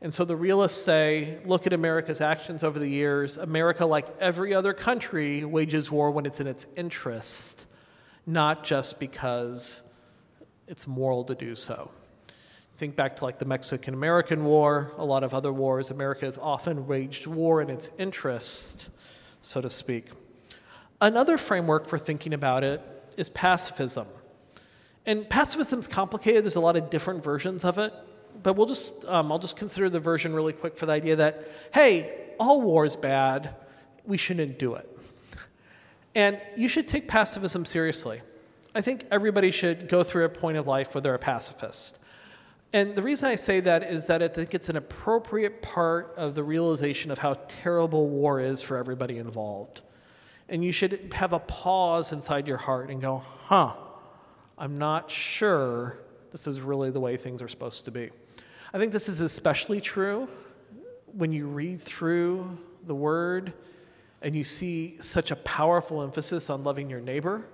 [0.00, 3.36] And so the realists say look at America's actions over the years.
[3.36, 7.66] America, like every other country, wages war when it's in its interest,
[8.26, 9.82] not just because
[10.72, 11.90] it's moral to do so.
[12.76, 15.90] Think back to like the Mexican American War, a lot of other wars.
[15.90, 18.88] America has often waged war in its interest,
[19.42, 20.06] so to speak.
[20.98, 22.80] Another framework for thinking about it
[23.18, 24.06] is pacifism.
[25.04, 27.92] And pacifism is complicated, there's a lot of different versions of it,
[28.42, 31.46] but we'll just, um, I'll just consider the version really quick for the idea that,
[31.74, 33.56] hey, all war is bad,
[34.06, 34.88] we shouldn't do it.
[36.14, 38.22] And you should take pacifism seriously.
[38.74, 41.98] I think everybody should go through a point of life where they're a pacifist.
[42.72, 46.34] And the reason I say that is that I think it's an appropriate part of
[46.34, 49.82] the realization of how terrible war is for everybody involved.
[50.48, 53.74] And you should have a pause inside your heart and go, huh,
[54.56, 55.98] I'm not sure
[56.30, 58.10] this is really the way things are supposed to be.
[58.72, 60.28] I think this is especially true
[61.12, 62.56] when you read through
[62.86, 63.52] the word
[64.22, 67.46] and you see such a powerful emphasis on loving your neighbor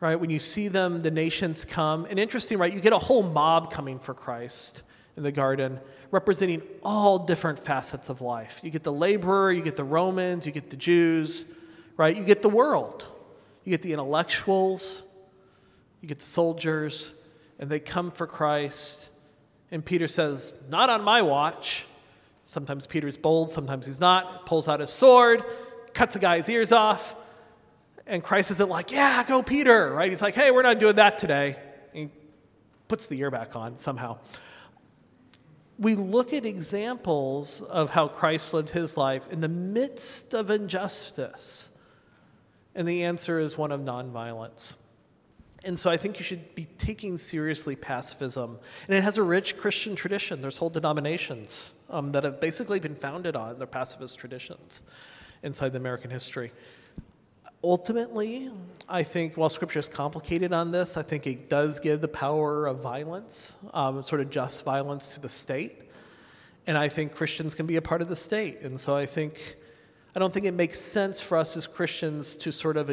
[0.00, 0.16] right?
[0.16, 2.06] When you see them, the nations come.
[2.08, 2.72] And interesting, right?
[2.72, 4.82] You get a whole mob coming for Christ
[5.16, 5.78] in the garden,
[6.10, 8.60] representing all different facets of life.
[8.62, 11.44] You get the laborer, you get the Romans, you get the Jews,
[11.96, 12.16] right?
[12.16, 13.06] You get the world.
[13.64, 15.02] You get the intellectuals,
[16.00, 17.14] you get the soldiers,
[17.58, 19.10] and they come for Christ.
[19.70, 21.84] And Peter says, Not on my watch.
[22.46, 24.44] Sometimes Peter's bold, sometimes he's not.
[24.46, 25.44] Pulls out his sword,
[25.92, 27.14] cuts a guy's ears off,
[28.10, 30.10] and Christ isn't like, yeah, go Peter, right?
[30.10, 31.56] He's like, hey, we're not doing that today.
[31.94, 32.10] And he
[32.88, 34.18] puts the ear back on somehow.
[35.78, 41.70] We look at examples of how Christ lived his life in the midst of injustice.
[42.74, 44.74] And the answer is one of nonviolence.
[45.62, 48.58] And so I think you should be taking seriously pacifism.
[48.88, 50.40] And it has a rich Christian tradition.
[50.40, 54.82] There's whole denominations um, that have basically been founded on their pacifist traditions
[55.44, 56.50] inside the American history.
[57.62, 58.50] Ultimately,
[58.88, 62.66] I think while Scripture is complicated on this, I think it does give the power
[62.66, 65.76] of violence, um, sort of just violence to the state.
[66.66, 68.62] And I think Christians can be a part of the state.
[68.62, 69.56] And so I think,
[70.16, 72.90] I don't think it makes sense for us as Christians to sort of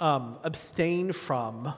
[0.00, 1.72] um, abstain from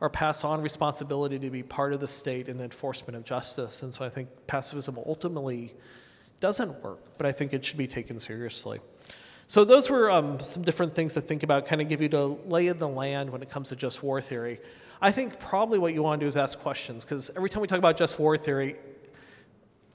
[0.00, 3.82] or pass on responsibility to be part of the state in the enforcement of justice.
[3.82, 5.74] And so I think pacifism ultimately
[6.38, 8.80] doesn't work, but I think it should be taken seriously.
[9.48, 12.26] So those were um, some different things to think about, kind of give you the
[12.26, 14.58] lay of the land when it comes to just war theory.
[15.00, 17.68] I think probably what you want to do is ask questions because every time we
[17.68, 18.76] talk about just war theory,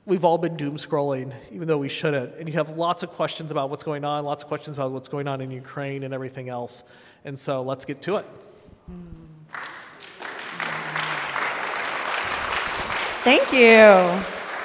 [0.05, 2.35] we've all been doom scrolling, even though we shouldn't.
[2.37, 5.09] And you have lots of questions about what's going on, lots of questions about what's
[5.09, 6.83] going on in Ukraine and everything else.
[7.25, 8.25] And so let's get to it.
[13.23, 13.59] Thank you.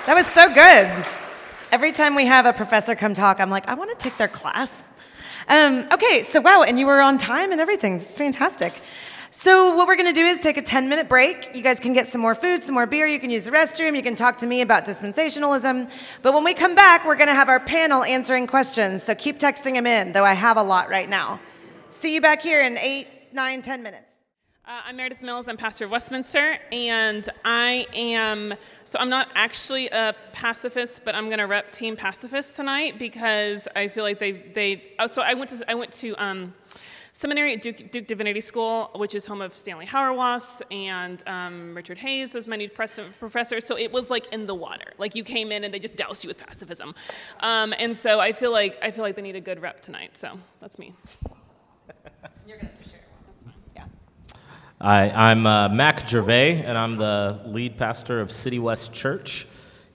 [0.06, 1.15] That was so good.
[1.72, 4.28] Every time we have a professor come talk, I'm like, I want to take their
[4.28, 4.88] class.
[5.48, 7.96] Um, okay, so wow, and you were on time and everything.
[7.96, 8.72] It's fantastic.
[9.32, 11.54] So, what we're going to do is take a 10 minute break.
[11.54, 13.06] You guys can get some more food, some more beer.
[13.06, 13.96] You can use the restroom.
[13.96, 15.90] You can talk to me about dispensationalism.
[16.22, 19.02] But when we come back, we're going to have our panel answering questions.
[19.02, 21.40] So, keep texting them in, though I have a lot right now.
[21.90, 24.15] See you back here in eight, nine, ten minutes.
[24.68, 25.46] Uh, I'm Meredith Mills.
[25.46, 28.52] I'm pastor of Westminster, and I am
[28.84, 33.68] so I'm not actually a pacifist, but I'm going to rep Team Pacifist tonight because
[33.76, 34.82] I feel like they they.
[34.98, 36.52] Oh, so I went to I went to um,
[37.12, 41.98] seminary at Duke, Duke, Divinity School, which is home of Stanley Hauerwas, and um, Richard
[41.98, 43.60] Hays was my new professor.
[43.60, 44.94] So it was like in the water.
[44.98, 46.92] Like you came in and they just doused you with pacifism,
[47.38, 50.16] um, and so I feel like I feel like they need a good rep tonight.
[50.16, 50.92] So that's me.
[52.48, 52.95] You're going to share.
[54.78, 59.46] Hi, I'm uh, Mac Gervais, and I'm the lead pastor of City West Church.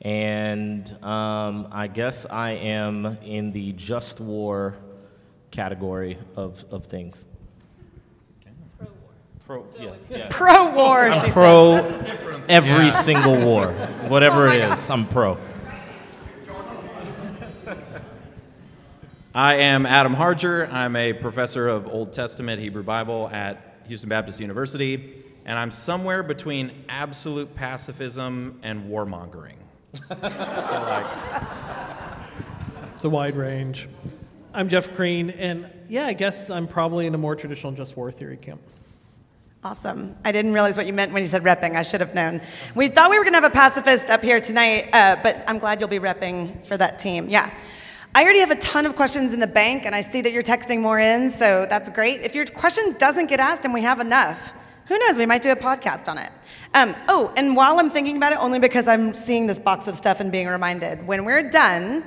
[0.01, 4.75] And um, I guess I am in the just war
[5.51, 7.25] category of, of things.
[9.45, 9.65] Pro war.
[9.77, 10.27] Pro, yeah, yeah.
[10.31, 11.73] Pro war, I'm pro
[12.49, 12.89] every yeah.
[12.89, 13.67] single war.
[14.07, 15.37] Whatever oh it is, I'm pro.
[19.35, 20.65] I am Adam Harger.
[20.71, 26.23] I'm a professor of Old Testament Hebrew Bible at Houston Baptist University, and I'm somewhere
[26.23, 29.55] between absolute pacifism and warmongering.
[30.09, 31.05] so, like,
[32.93, 33.89] it's a wide range.
[34.53, 38.11] I'm Jeff Green, and yeah, I guess I'm probably in a more traditional just war
[38.11, 38.61] theory camp.
[39.63, 40.15] Awesome.
[40.25, 41.75] I didn't realize what you meant when you said repping.
[41.75, 42.41] I should have known.
[42.73, 45.59] We thought we were going to have a pacifist up here tonight, uh, but I'm
[45.59, 47.29] glad you'll be repping for that team.
[47.29, 47.55] Yeah.
[48.13, 50.43] I already have a ton of questions in the bank, and I see that you're
[50.43, 52.19] texting more in, so that's great.
[52.21, 54.53] If your question doesn't get asked and we have enough,
[54.87, 55.17] who knows?
[55.17, 56.29] We might do a podcast on it.
[56.73, 59.95] Um, oh, and while I'm thinking about it, only because I'm seeing this box of
[59.95, 62.03] stuff and being reminded, when we're done,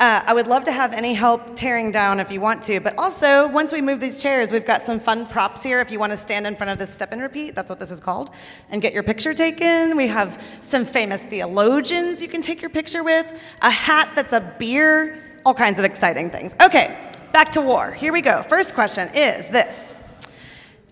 [0.00, 2.78] uh, I would love to have any help tearing down if you want to.
[2.80, 5.98] But also, once we move these chairs, we've got some fun props here if you
[5.98, 7.54] want to stand in front of this step and repeat.
[7.54, 8.28] That's what this is called.
[8.68, 9.96] And get your picture taken.
[9.96, 13.32] We have some famous theologians you can take your picture with,
[13.62, 16.54] a hat that's a beer all kinds of exciting things.
[16.60, 16.94] Okay,
[17.32, 17.90] back to war.
[17.90, 18.42] Here we go.
[18.42, 19.94] First question is this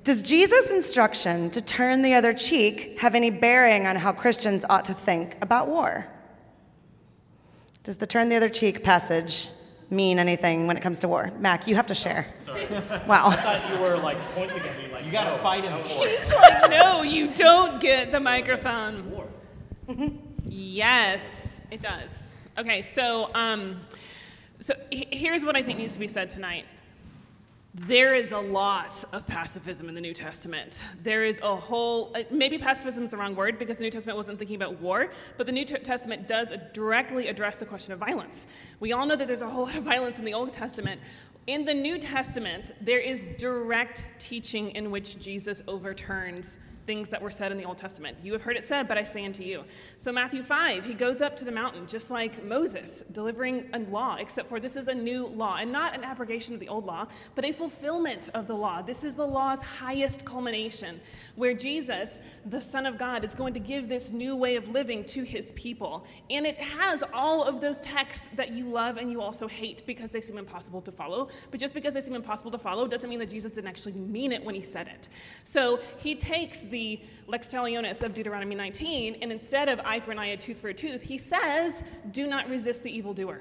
[0.03, 4.87] Does Jesus' instruction to turn the other cheek have any bearing on how Christians ought
[4.87, 6.07] to think about war?
[7.83, 9.51] Does the turn the other cheek passage
[9.91, 11.31] mean anything when it comes to war?
[11.39, 12.27] Mac, you have to share.
[12.47, 12.67] Sorry.
[13.07, 13.27] Wow.
[13.29, 16.07] I thought you were like pointing at me like you gotta no, fight in war.
[16.07, 19.11] He's like, no, you don't get the microphone.
[19.11, 19.29] War.
[20.47, 22.49] yes, it does.
[22.59, 23.83] Okay, so um,
[24.61, 26.65] so here's what I think needs to be said tonight.
[27.75, 30.83] There is a lot of pacifism in the New Testament.
[31.03, 34.17] There is a whole, uh, maybe pacifism is the wrong word because the New Testament
[34.17, 38.47] wasn't thinking about war, but the New Testament does directly address the question of violence.
[38.81, 41.03] We all know that there's a whole lot of violence in the Old Testament.
[41.47, 47.31] In the New Testament, there is direct teaching in which Jesus overturns things that were
[47.31, 48.17] said in the Old Testament.
[48.23, 49.65] You have heard it said, but I say unto you.
[49.99, 54.17] So, Matthew 5, he goes up to the mountain just like Moses, delivering a law,
[54.19, 57.07] except for this is a new law, and not an abrogation of the old law,
[57.35, 58.83] but a fulfillment of the law.
[58.83, 61.01] This is the law's highest culmination,
[61.35, 65.05] where Jesus, the Son of God, is going to give this new way of living
[65.05, 66.07] to his people.
[66.31, 70.13] And it has all of those texts that you love and you also hate because
[70.13, 71.29] they seem impossible to follow.
[71.51, 74.33] But just because they seem impossible to follow doesn't mean that Jesus didn't actually mean
[74.33, 75.09] it when he said it.
[75.45, 80.11] So, he takes the the lex talionis of Deuteronomy 19, and instead of eye for
[80.13, 83.41] an eye, a tooth for a tooth, he says, do not resist the evildoer.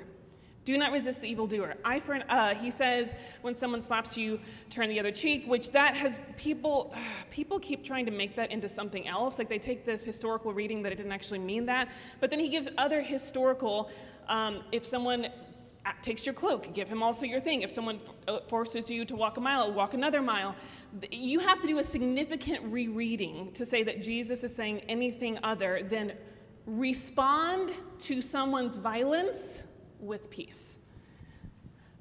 [0.63, 1.75] Do not resist the evildoer.
[1.83, 5.71] Eye for an uh, he says when someone slaps you, turn the other cheek, which
[5.71, 9.37] that has people uh, people keep trying to make that into something else.
[9.37, 11.89] Like they take this historical reading that it didn't actually mean that.
[12.19, 13.91] But then he gives other historical
[14.27, 15.27] um, if someone
[16.01, 17.61] takes your cloak, give him also your thing.
[17.61, 20.55] If someone uh, forces you to walk a mile, walk another mile.
[21.11, 25.83] You have to do a significant rereading to say that Jesus is saying anything other
[25.83, 26.13] than
[26.65, 29.63] respond to someone's violence
[29.99, 30.77] with peace.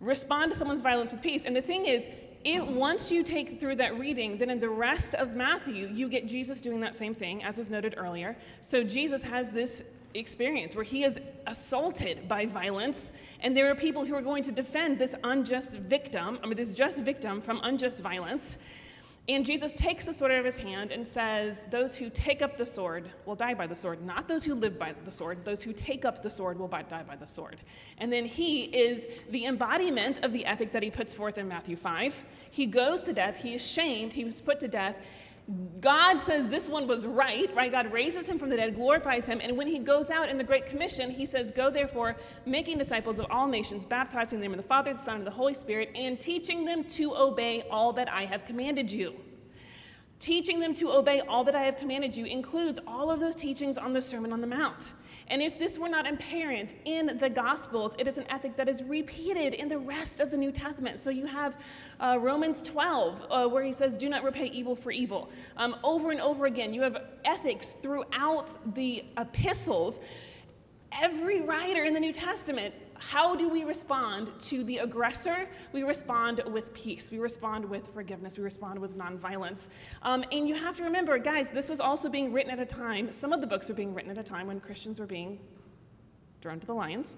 [0.00, 1.44] Respond to someone's violence with peace.
[1.44, 2.08] And the thing is,
[2.44, 6.26] it, once you take through that reading, then in the rest of Matthew, you get
[6.26, 8.36] Jesus doing that same thing, as was noted earlier.
[8.60, 9.82] So Jesus has this
[10.14, 14.52] experience where he is assaulted by violence, and there are people who are going to
[14.52, 18.58] defend this unjust victim, I mean, this just victim from unjust violence.
[19.26, 22.58] And Jesus takes the sword out of his hand and says, Those who take up
[22.58, 25.46] the sword will die by the sword, not those who live by the sword.
[25.46, 27.56] Those who take up the sword will die by the sword.
[27.96, 31.76] And then he is the embodiment of the ethic that he puts forth in Matthew
[31.76, 32.24] 5.
[32.50, 34.96] He goes to death, he is shamed, he was put to death.
[35.80, 37.70] God says this one was right, right?
[37.70, 40.44] God raises him from the dead, glorifies him, and when he goes out in the
[40.44, 44.62] Great Commission, he says, Go therefore, making disciples of all nations, baptizing them in the
[44.62, 48.24] Father, the Son, and the Holy Spirit, and teaching them to obey all that I
[48.24, 49.14] have commanded you.
[50.18, 53.76] Teaching them to obey all that I have commanded you includes all of those teachings
[53.76, 54.94] on the Sermon on the Mount.
[55.28, 58.82] And if this were not apparent in the Gospels, it is an ethic that is
[58.82, 61.00] repeated in the rest of the New Testament.
[61.00, 61.58] So you have
[61.98, 65.30] uh, Romans 12, uh, where he says, Do not repay evil for evil.
[65.56, 70.00] Um, over and over again, you have ethics throughout the epistles.
[70.92, 75.48] Every writer in the New Testament how do we respond to the aggressor?
[75.72, 77.10] We respond with peace.
[77.10, 78.38] We respond with forgiveness.
[78.38, 79.68] We respond with nonviolence.
[80.02, 83.12] Um, and you have to remember, guys, this was also being written at a time,
[83.12, 85.38] some of the books were being written at a time when Christians were being
[86.40, 87.16] thrown to the lions.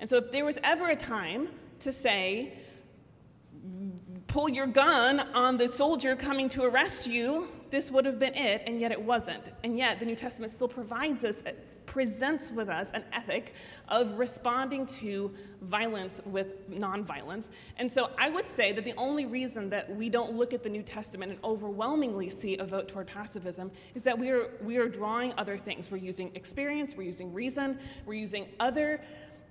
[0.00, 1.48] And so if there was ever a time
[1.80, 2.54] to say,
[4.26, 8.62] pull your gun on the soldier coming to arrest you, this would have been it,
[8.66, 9.52] and yet it wasn't.
[9.64, 11.42] And yet the New Testament still provides us
[11.88, 13.54] presents with us an ethic
[13.88, 17.48] of responding to violence with nonviolence.
[17.78, 20.68] And so I would say that the only reason that we don't look at the
[20.68, 24.88] New Testament and overwhelmingly see a vote toward pacifism is that we are, we are
[24.88, 25.90] drawing other things.
[25.90, 29.00] We're using experience, we're using reason, we're using other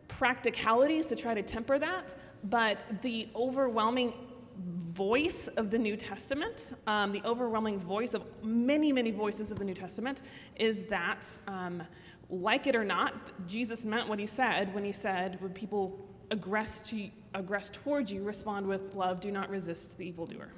[0.07, 4.13] practicalities to try to temper that, but the overwhelming
[4.57, 9.65] voice of the New Testament, um, the overwhelming voice of many, many voices of the
[9.65, 10.21] New Testament,
[10.55, 11.83] is that um,
[12.29, 13.13] like it or not,
[13.47, 18.23] Jesus meant what he said when he said, when people aggress, to, aggress towards you,
[18.23, 20.49] respond with love, do not resist the evildoer.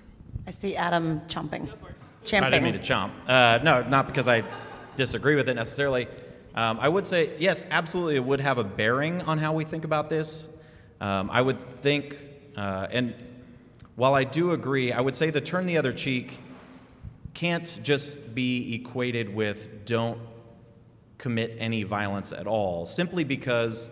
[0.47, 1.69] I see Adam chomping.
[2.23, 2.47] Champing.
[2.47, 3.11] I didn't mean to chomp.
[3.27, 4.43] Uh, no, not because I
[4.95, 6.07] disagree with it necessarily.
[6.55, 9.85] Um, I would say, yes, absolutely, it would have a bearing on how we think
[9.85, 10.57] about this.
[10.99, 12.17] Um, I would think,
[12.57, 13.13] uh, and
[13.95, 16.39] while I do agree, I would say the turn the other cheek
[17.33, 20.19] can't just be equated with don't
[21.19, 23.89] commit any violence at all, simply because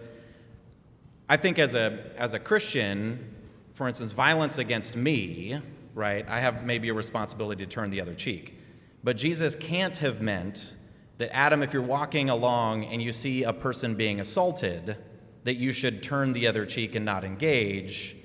[1.29, 3.35] I think as a, as a Christian,
[3.73, 5.61] for instance, violence against me,
[5.93, 8.57] right, I have maybe a responsibility to turn the other cheek.
[9.03, 10.75] But Jesus can't have meant
[11.17, 14.97] that, Adam, if you're walking along and you see a person being assaulted,
[15.43, 18.15] that you should turn the other cheek and not engage,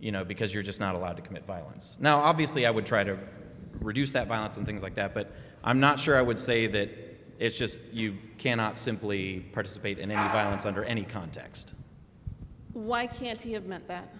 [0.00, 1.98] you know, because you're just not allowed to commit violence.
[2.00, 3.18] Now, obviously, I would try to
[3.80, 6.90] reduce that violence and things like that, but I'm not sure I would say that
[7.38, 11.74] it's just you cannot simply participate in any violence under any context.
[12.72, 14.12] Why can't he have meant that?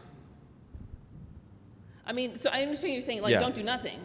[2.07, 3.39] I mean, so I understand you're saying, like, yeah.
[3.39, 3.99] don't do nothing.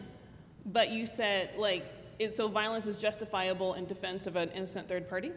[0.66, 1.86] But you said, like,
[2.18, 5.32] it, so violence is justifiable in defense of an innocent third party?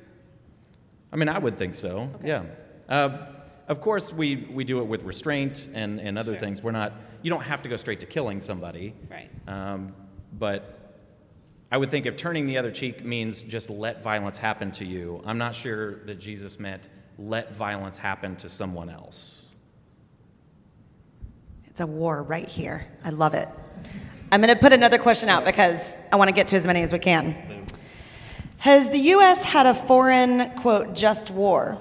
[1.12, 2.28] I mean, I would think so, okay.
[2.28, 2.44] yeah.
[2.88, 3.26] Uh,
[3.68, 6.40] of course, we, we do it with restraint and, and other sure.
[6.40, 6.62] things.
[6.62, 8.94] We're not, you don't have to go straight to killing somebody.
[9.10, 9.30] Right.
[9.46, 9.94] Um,
[10.38, 10.81] but
[11.72, 15.22] I would think if turning the other cheek means just let violence happen to you,
[15.24, 16.86] I'm not sure that Jesus meant
[17.18, 19.48] let violence happen to someone else.
[21.64, 22.86] It's a war right here.
[23.02, 23.48] I love it.
[24.30, 26.82] I'm going to put another question out because I want to get to as many
[26.82, 27.64] as we can.
[28.58, 29.42] Has the U.S.
[29.42, 31.80] had a foreign, quote, just war?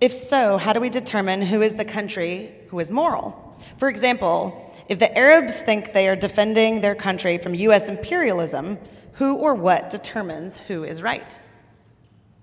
[0.00, 3.58] If so, how do we determine who is the country who is moral?
[3.78, 7.88] For example, if the Arabs think they are defending their country from U.S.
[7.88, 8.78] imperialism,
[9.14, 11.38] who or what determines who is right?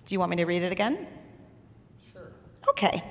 [0.06, 1.08] Do you want me to read it again?
[2.12, 2.32] Sure.
[2.70, 3.04] Okay.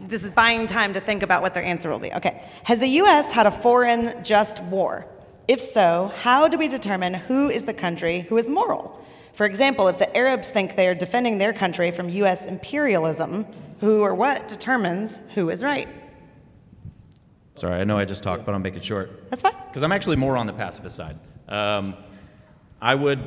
[0.00, 2.12] This is buying time to think about what their answer will be.
[2.12, 2.44] Okay.
[2.64, 3.32] Has the U.S.
[3.32, 5.06] had a foreign just war?
[5.48, 9.02] If so, how do we determine who is the country who is moral?
[9.32, 12.46] For example, if the Arabs think they are defending their country from U.S.
[12.46, 13.46] imperialism,
[13.80, 15.88] who or what determines who is right?
[17.54, 19.28] Sorry, I know I just talked, but I'll make it short.
[19.30, 19.54] That's fine.
[19.66, 21.18] Because I'm actually more on the pacifist side.
[21.48, 21.96] Um,
[22.82, 23.20] I would,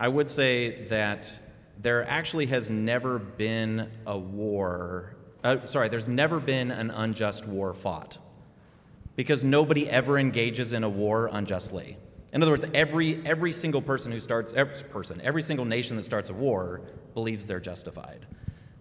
[0.00, 1.40] I would say that
[1.80, 7.72] there actually has never been a war, uh, sorry, there's never been an unjust war
[7.72, 8.18] fought
[9.14, 11.96] because nobody ever engages in a war unjustly.
[12.32, 16.04] In other words, every, every single person who starts, every person, every single nation that
[16.04, 16.80] starts a war
[17.14, 18.26] believes they're justified.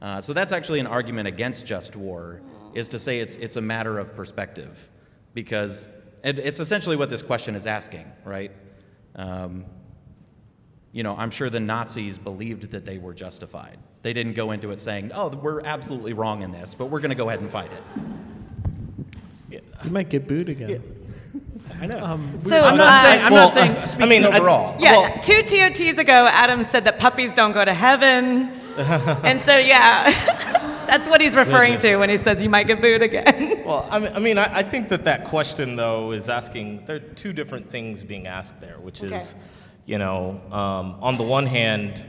[0.02, 2.42] Uh, so that's actually an argument against just war,
[2.74, 4.90] is to say it's, it's a matter of perspective.
[5.36, 5.90] Because
[6.24, 8.52] it, it's essentially what this question is asking, right?
[9.18, 9.66] Um,
[10.92, 13.78] you know, I'm sure the Nazis believed that they were justified.
[14.04, 17.10] They didn't go into it saying, oh, we're absolutely wrong in this, but we're going
[17.10, 18.04] to go ahead and fight it.
[19.50, 19.60] Yeah.
[19.84, 20.70] You might get booed again.
[20.70, 20.78] Yeah.
[21.82, 22.20] I know.
[22.40, 23.26] So, I'm not uh, saying.
[23.26, 23.72] I'm Well, not saying.
[23.72, 24.76] uh, I Speaking mean, I- overall.
[24.80, 28.50] Yeah, Well- two TOTs ago, Adam said that puppies don't go to heaven.
[28.78, 30.12] and so, yeah,
[30.88, 33.56] that's what he's referring to when he says you might get booed again.
[33.68, 36.96] Well, I mean, I, mean I, I think that that question, though, is asking, there
[36.96, 39.18] are two different things being asked there, which Okay.
[39.18, 39.36] is,
[39.86, 42.02] you know, um, on the one hand,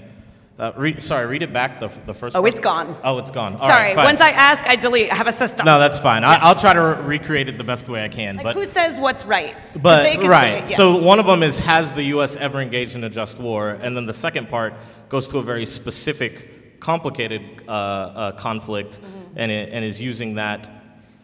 [0.58, 2.52] uh, read, sorry, read it back, the, the first Oh, part.
[2.52, 2.96] it's gone.
[3.04, 3.52] Oh, it's gone.
[3.52, 5.10] All Sorry, right, once I ask, I delete.
[5.12, 5.64] I have a system.
[5.66, 6.24] No, that's fine.
[6.24, 8.34] I, I'll try to re- recreate it the best way I can.
[8.36, 9.56] like, but who says what's right?
[9.80, 10.64] But they could say right.
[10.64, 10.76] it, yeah.
[10.76, 12.34] So one of them is has the U.S.
[12.36, 14.74] ever engaged in a just war, and then the second part
[15.08, 19.38] goes to a very specific, complicated uh, uh, conflict, Mm-hmm.
[19.38, 20.68] and it, and is using that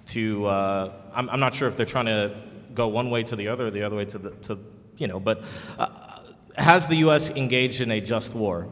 [0.06, 0.46] to.
[0.46, 2.34] Uh, I'm, I'm not sure if they're trying to
[2.74, 4.58] go one way to the other, or the other way to the to
[4.98, 5.20] you know.
[5.20, 5.42] But
[5.78, 5.88] uh,
[6.56, 7.30] has the U.S.
[7.30, 8.68] engaged in a just war?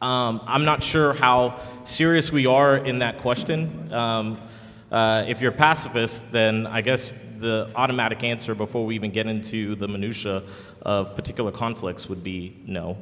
[0.00, 3.92] Um, I'm not sure how serious we are in that question.
[3.92, 4.40] Um,
[4.92, 9.26] uh, if you're a pacifist, then I guess the automatic answer before we even get
[9.26, 10.44] into the minutia
[10.82, 12.96] of particular conflicts would be no.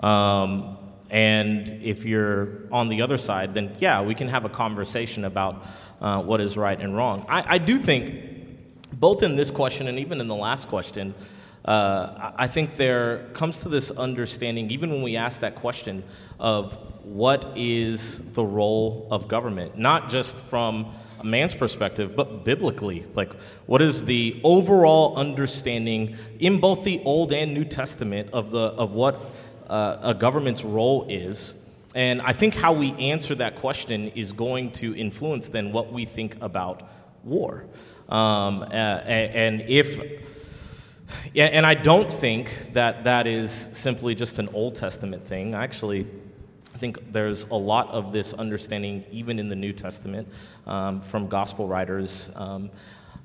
[0.00, 0.76] Um,
[1.10, 5.66] and if you're on the other side, then yeah, we can have a conversation about
[6.00, 7.26] uh, what is right and wrong.
[7.28, 8.24] I, I do think
[8.92, 11.14] both in this question and even in the last question,
[11.64, 16.04] uh, I think there comes to this understanding, even when we ask that question,
[16.38, 23.04] of what is the role of government, not just from a man's perspective, but biblically.
[23.14, 23.32] Like,
[23.66, 28.92] what is the overall understanding in both the Old and New Testament of, the, of
[28.92, 29.20] what
[29.70, 31.54] uh, a government's role is?
[31.94, 36.04] And I think how we answer that question is going to influence then what we
[36.04, 36.82] think about
[37.24, 37.64] war.
[38.08, 40.00] Um, uh, and if,
[41.34, 45.54] and I don't think that that is simply just an Old Testament thing.
[45.54, 46.06] I Actually,
[46.74, 50.28] I think there's a lot of this understanding even in the New Testament
[50.66, 52.70] um, from gospel writers um,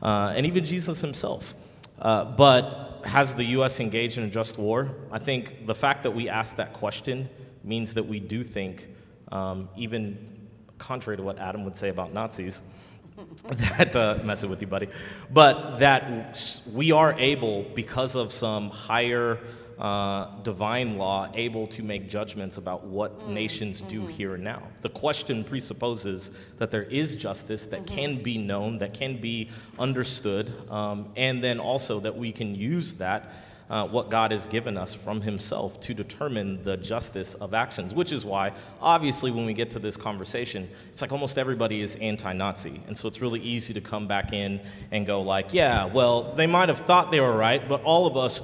[0.01, 1.53] uh, and even Jesus himself.
[1.99, 3.79] Uh, but has the U.S.
[3.79, 4.95] engaged in a just war?
[5.11, 7.29] I think the fact that we ask that question
[7.63, 8.87] means that we do think,
[9.31, 10.47] um, even
[10.77, 12.63] contrary to what Adam would say about Nazis,
[13.47, 14.89] that uh, messing with you, buddy.
[15.31, 16.39] But that
[16.73, 19.39] we are able, because of some higher
[19.79, 24.63] uh, divine law, able to make judgments about what nations do here and now.
[24.81, 30.51] The question presupposes that there is justice that can be known, that can be understood,
[30.71, 33.33] um, and then also that we can use that
[33.69, 38.11] uh, what God has given us from Himself to determine the justice of actions, which
[38.11, 42.31] is why, obviously, when we get to this conversation, it's like almost everybody is anti
[42.33, 42.81] Nazi.
[42.87, 44.61] And so it's really easy to come back in
[44.91, 48.17] and go, like, yeah, well, they might have thought they were right, but all of
[48.17, 48.41] us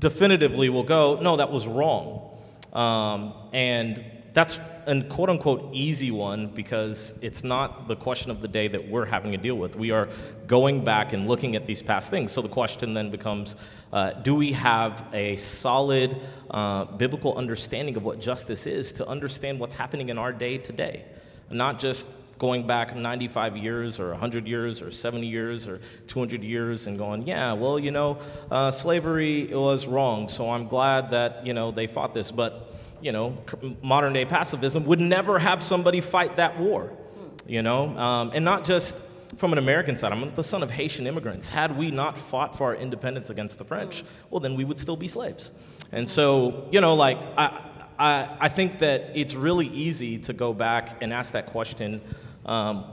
[0.00, 2.38] definitively will go, no, that was wrong.
[2.72, 8.48] Um, and that's a quote unquote easy one because it's not the question of the
[8.48, 9.76] day that we're having to deal with.
[9.76, 10.08] We are
[10.46, 12.32] going back and looking at these past things.
[12.32, 13.56] So the question then becomes
[13.92, 16.16] uh, do we have a solid
[16.50, 21.04] uh, biblical understanding of what justice is to understand what's happening in our day today?
[21.50, 22.06] Not just
[22.40, 25.78] going back 95 years or 100 years or 70 years or
[26.08, 28.18] 200 years and going, yeah, well, you know,
[28.50, 32.32] uh, slavery was wrong, so I'm glad that, you know, they fought this.
[32.32, 32.66] But
[33.00, 33.38] you know,
[33.82, 36.92] modern day pacifism would never have somebody fight that war,
[37.46, 38.96] you know, um, and not just
[39.36, 40.12] from an American side.
[40.12, 41.48] I'm the son of Haitian immigrants.
[41.48, 44.96] Had we not fought for our independence against the French, well, then we would still
[44.96, 45.52] be slaves.
[45.92, 47.60] And so, you know, like, I,
[47.98, 52.00] I, I think that it's really easy to go back and ask that question.
[52.46, 52.84] Um,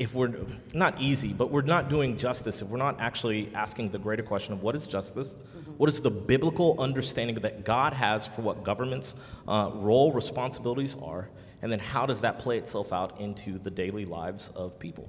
[0.00, 0.32] if we're
[0.72, 4.54] not easy, but we're not doing justice, if we're not actually asking the greater question
[4.54, 5.36] of what is justice,
[5.76, 9.14] what is the biblical understanding that God has for what government's
[9.46, 11.28] uh, role, responsibilities are,
[11.60, 15.06] and then how does that play itself out into the daily lives of people?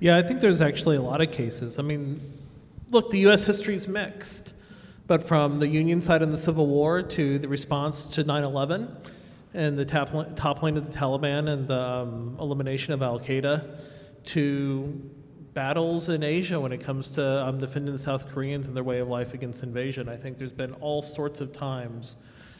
[0.00, 1.78] Yeah, I think there's actually a lot of cases.
[1.78, 2.20] I mean,
[2.90, 3.46] look, the U.S.
[3.46, 4.54] history is mixed,
[5.06, 8.96] but from the Union side in the Civil War to the response to 9 11
[9.58, 13.76] and the top, toppling of the Taliban and the um, elimination of Al Qaeda
[14.26, 15.10] to
[15.52, 19.00] battles in Asia when it comes to um, defending the South Koreans and their way
[19.00, 20.08] of life against invasion.
[20.08, 22.14] I think there's been all sorts of times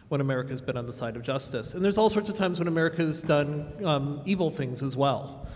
[0.09, 1.75] when America's been on the side of justice.
[1.75, 5.47] And there's all sorts of times when America's done um, evil things as well.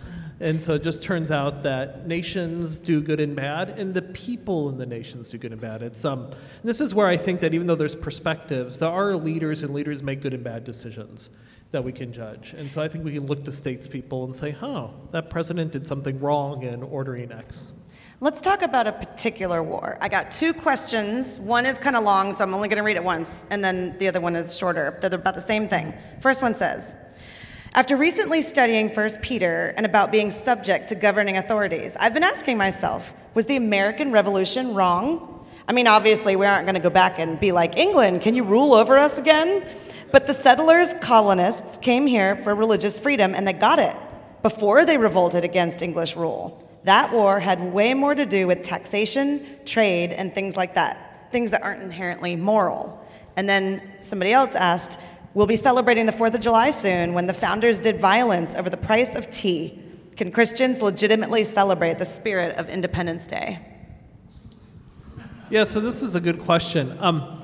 [0.43, 4.67] And so it just turns out that nations do good and bad, and the people
[4.67, 5.81] in the nations do good and bad.
[5.81, 6.31] It's um,
[6.65, 10.03] this is where I think that even though there's perspectives, there are leaders, and leaders
[10.03, 11.29] make good and bad decisions
[11.71, 12.53] that we can judge.
[12.57, 15.87] And so I think we can look to statespeople and say, "Huh, that president did
[15.87, 17.71] something wrong in ordering X."
[18.19, 19.97] Let's talk about a particular war.
[20.01, 21.39] I got two questions.
[21.39, 23.97] One is kind of long, so I'm only going to read it once, and then
[23.97, 24.97] the other one is shorter.
[24.99, 25.93] They're about the same thing.
[26.19, 26.97] First one says
[27.75, 32.55] After recently studying 1 Peter and about being subject to governing authorities, I've been asking
[32.55, 35.43] myself was the American Revolution wrong?
[35.67, 38.43] I mean, obviously, we aren't going to go back and be like, England, can you
[38.43, 39.65] rule over us again?
[40.11, 43.95] But the settlers, colonists, came here for religious freedom and they got it
[44.43, 46.63] before they revolted against English rule.
[46.83, 51.49] That war had way more to do with taxation, trade, and things like that, things
[51.49, 53.03] that aren't inherently moral.
[53.35, 54.99] And then somebody else asked,
[55.35, 58.77] We'll be celebrating the 4th of July soon when the founders did violence over the
[58.77, 59.81] price of tea.
[60.15, 63.59] Can Christians legitimately celebrate the spirit of Independence Day?
[65.49, 66.95] Yeah, so this is a good question.
[66.99, 67.41] Um,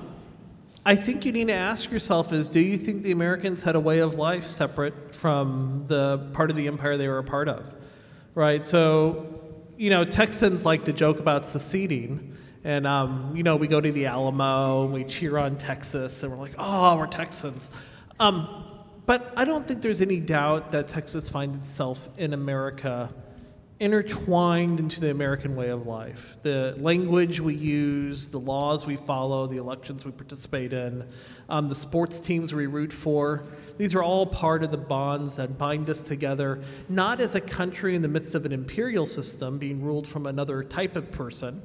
[0.85, 3.79] I think you need to ask yourself is do you think the Americans had a
[3.79, 7.73] way of life separate from the part of the empire they were a part of?
[8.35, 8.63] Right?
[8.63, 9.41] So,
[9.77, 12.35] you know, Texans like to joke about seceding.
[12.63, 16.31] And, um, you know, we go to the Alamo and we cheer on Texas and
[16.31, 17.69] we're like, oh, we're Texans.
[18.19, 18.65] Um,
[19.05, 23.09] but I don't think there's any doubt that Texas finds itself in America
[23.79, 26.37] intertwined into the American way of life.
[26.41, 31.07] The language we use, the laws we follow, the elections we participate in,
[31.47, 33.45] um, the sports teams we root for,
[33.77, 37.95] these are all part of the bonds that bind us together, not as a country
[37.95, 41.61] in the midst of an imperial system being ruled from another type of person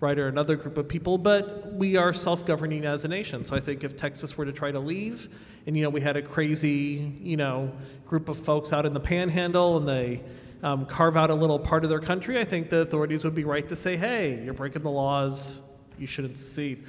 [0.00, 3.44] right, or another group of people, but we are self-governing as a nation.
[3.44, 5.28] So I think if Texas were to try to leave,
[5.66, 7.72] and you know we had a crazy you know
[8.06, 10.22] group of folks out in the Panhandle, and they
[10.64, 13.44] um, carve out a little part of their country, I think the authorities would be
[13.44, 15.60] right to say, hey, you're breaking the laws,
[15.98, 16.84] you shouldn't secede.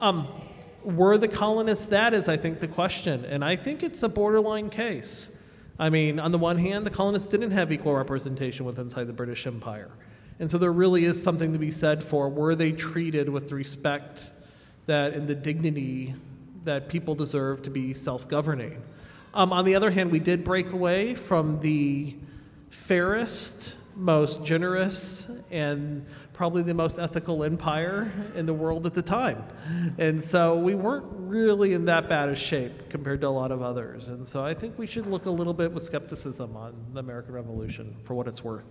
[0.00, 0.28] Um,
[0.84, 4.70] were the colonists that is, I think, the question, and I think it's a borderline
[4.70, 5.36] case.
[5.78, 9.12] I mean, on the one hand, the colonists didn't have equal representation within inside the
[9.12, 9.90] British Empire.
[10.38, 13.54] And so there really is something to be said for were they treated with the
[13.54, 14.30] respect
[14.86, 16.14] that and the dignity
[16.64, 18.82] that people deserve to be self governing.
[19.34, 22.16] Um, on the other hand, we did break away from the
[22.70, 29.42] fairest, most generous, and probably the most ethical empire in the world at the time.
[29.96, 33.62] And so we weren't really in that bad of shape compared to a lot of
[33.62, 34.08] others.
[34.08, 37.32] And so I think we should look a little bit with skepticism on the American
[37.32, 38.64] Revolution for what it's worth.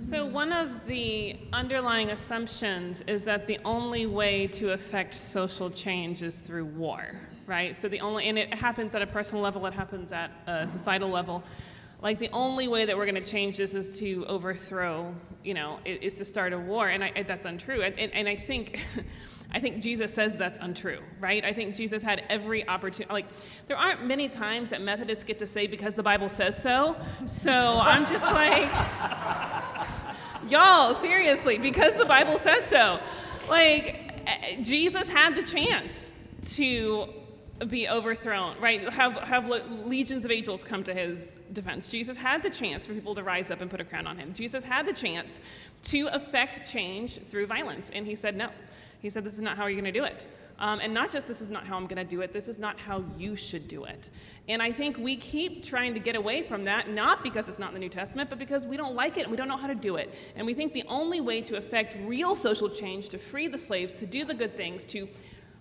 [0.00, 6.22] So, one of the underlying assumptions is that the only way to affect social change
[6.22, 7.76] is through war, right?
[7.76, 11.08] So, the only, and it happens at a personal level, it happens at a societal
[11.08, 11.42] level.
[12.02, 15.14] Like, the only way that we're going to change this is to overthrow,
[15.44, 16.88] you know, is to start a war.
[16.88, 17.82] And I, that's untrue.
[17.82, 18.80] And, and, and I think.
[19.52, 21.44] I think Jesus says that's untrue, right?
[21.44, 23.12] I think Jesus had every opportunity.
[23.12, 23.26] Like,
[23.66, 26.96] there aren't many times that Methodists get to say because the Bible says so.
[27.26, 28.70] So I'm just like,
[30.48, 33.00] y'all, seriously, because the Bible says so.
[33.48, 36.12] Like, eh, Jesus had the chance
[36.54, 37.08] to
[37.68, 38.88] be overthrown, right?
[38.90, 41.88] Have, have legions of angels come to his defense.
[41.88, 44.32] Jesus had the chance for people to rise up and put a crown on him.
[44.32, 45.40] Jesus had the chance
[45.84, 48.50] to affect change through violence, and he said no.
[49.00, 50.26] He said, This is not how you're going to do it.
[50.60, 52.58] Um, and not just this is not how I'm going to do it, this is
[52.58, 54.10] not how you should do it.
[54.46, 57.68] And I think we keep trying to get away from that, not because it's not
[57.68, 59.68] in the New Testament, but because we don't like it and we don't know how
[59.68, 60.14] to do it.
[60.36, 63.98] And we think the only way to affect real social change, to free the slaves,
[64.00, 65.08] to do the good things, to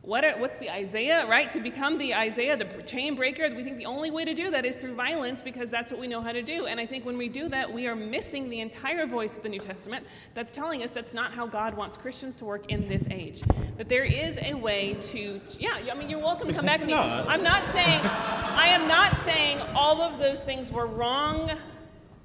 [0.02, 1.52] what are, what's the Isaiah, right?
[1.52, 4.66] To become the Isaiah, the chain breaker, we think the only way to do that
[4.66, 6.68] is through violence because that's what we know how to do.
[6.68, 9.50] And I think when we do that, we are missing the entire voice of the
[9.50, 13.08] New Testament that's telling us that's not how God wants Christians to work in this
[13.12, 13.42] age.
[13.78, 16.86] That there is a way to, yeah, I mean, you're welcome to come back to
[16.86, 16.94] me.
[16.94, 21.52] I'm not saying, I am not saying all of those things were wrong,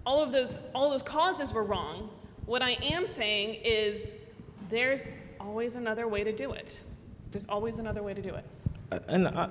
[0.07, 2.09] all of those, all of those causes were wrong.
[2.47, 4.13] What I am saying is
[4.71, 5.11] there's
[5.41, 6.81] always another way to do it.
[7.35, 8.45] There's always another way to do it.
[9.09, 9.49] And I,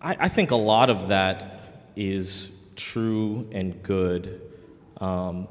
[0.00, 1.60] I think a lot of that
[1.96, 4.40] is true and good.
[5.02, 5.48] Um,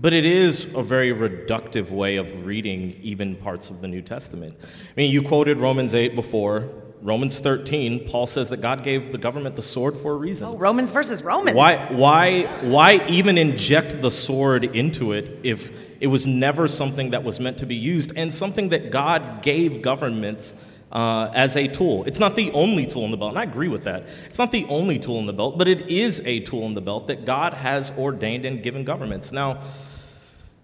[0.00, 4.56] but it is a very reductive way of reading even parts of the New Testament.
[4.62, 6.70] I mean, you quoted Romans 8 before.
[7.04, 10.48] Romans 13, Paul says that God gave the government the sword for a reason.
[10.48, 11.54] Oh, Romans versus Romans.
[11.54, 17.22] Why, why, why even inject the sword into it if it was never something that
[17.22, 20.54] was meant to be used and something that God gave governments
[20.92, 22.04] uh, as a tool.
[22.04, 24.06] It's not the only tool in the belt, and I agree with that.
[24.24, 26.80] It's not the only tool in the belt, but it is a tool in the
[26.80, 29.30] belt that God has ordained and given governments.
[29.30, 29.60] Now,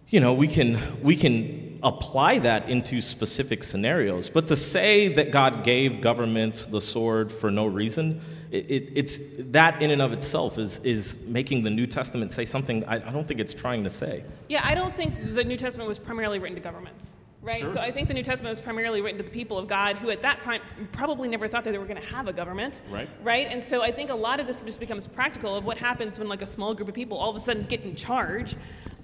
[0.09, 5.31] you know, we can, we can apply that into specific scenarios, but to say that
[5.31, 8.21] God gave governments the sword for no reason,
[8.51, 12.45] it, it, it's that in and of itself is, is making the New Testament say
[12.45, 14.25] something I, I don't think it's trying to say.
[14.49, 17.07] Yeah, I don't think the New Testament was primarily written to governments.
[17.43, 17.61] Right?
[17.61, 20.11] So I think the New Testament was primarily written to the people of God who
[20.11, 20.63] at that point
[20.93, 22.83] probably never thought that they were going to have a government.
[22.91, 23.09] Right.
[23.23, 23.47] Right?
[23.51, 26.29] And so I think a lot of this just becomes practical of what happens when
[26.29, 28.57] like a small group of people all of a sudden get in charge.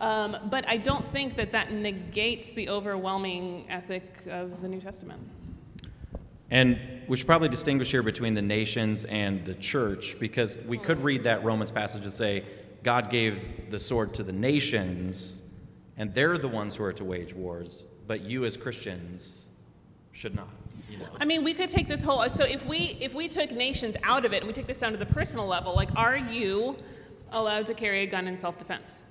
[0.02, 5.20] Um, but I don't think that that negates the overwhelming ethic of the New Testament.
[6.50, 6.78] And
[7.08, 11.24] we should probably distinguish here between the nations and the church because we could read
[11.24, 12.44] that Romans passage and say
[12.82, 15.42] God gave the sword to the nations
[15.96, 19.48] and they're the ones who are to wage wars, but you as Christians
[20.12, 20.48] should not.
[20.90, 21.06] You know?
[21.20, 22.28] I mean, we could take this whole.
[22.28, 24.92] So if we if we took nations out of it and we take this down
[24.92, 26.76] to the personal level, like, are you
[27.32, 29.02] allowed to carry a gun in self-defense?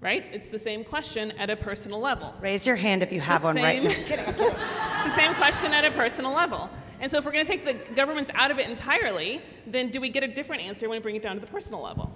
[0.00, 0.24] Right?
[0.32, 2.34] It's the same question at a personal level.
[2.40, 4.24] Raise your hand if you have The one right same- now.
[4.96, 6.68] it's the same question at a personal level.
[7.00, 10.00] And so if we're going to take the governments out of it entirely, then do
[10.00, 12.12] we get a different answer when we bring it down to the personal level?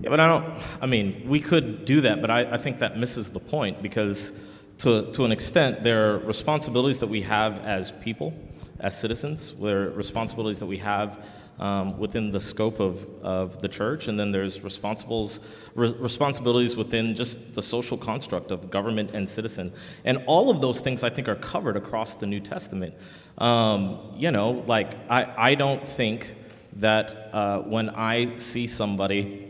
[0.00, 2.96] Yeah, but I don't, I mean, we could do that, but I, I think that
[2.98, 4.32] misses the point because
[4.78, 8.32] to, to an extent, there are responsibilities that we have as people,
[8.80, 11.24] as citizens, there are responsibilities that we have
[11.58, 15.40] um, within the scope of, of the church, and then there's responsibles,
[15.74, 19.72] re- responsibilities within just the social construct of government and citizen.
[20.04, 22.94] And all of those things, I think, are covered across the New Testament.
[23.38, 26.34] Um, you know, like, I, I don't think
[26.74, 29.44] that uh, when I see somebody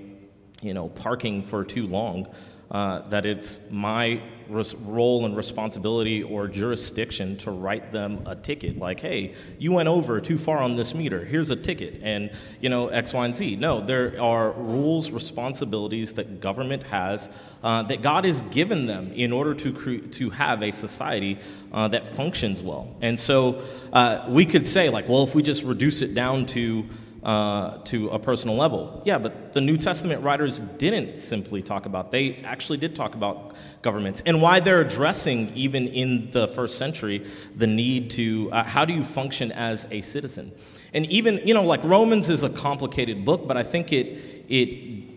[0.62, 2.26] you know, parking for too long,
[2.70, 8.78] uh, that it's my role and responsibility or jurisdiction to write them a ticket.
[8.78, 11.24] Like, hey, you went over too far on this meter.
[11.24, 12.30] Here's a ticket, and
[12.60, 13.56] you know X, Y, and Z.
[13.56, 17.30] No, there are rules, responsibilities that government has
[17.62, 21.38] uh, that God has given them in order to cre- to have a society
[21.72, 22.96] uh, that functions well.
[23.00, 26.86] And so uh, we could say, like, well, if we just reduce it down to
[27.28, 29.02] uh, to a personal level.
[29.04, 33.54] Yeah, but the New Testament writers didn't simply talk about, they actually did talk about
[33.82, 38.86] governments and why they're addressing, even in the first century, the need to, uh, how
[38.86, 40.52] do you function as a citizen?
[40.94, 44.18] And even, you know, like Romans is a complicated book, but I think it,
[44.48, 44.64] it,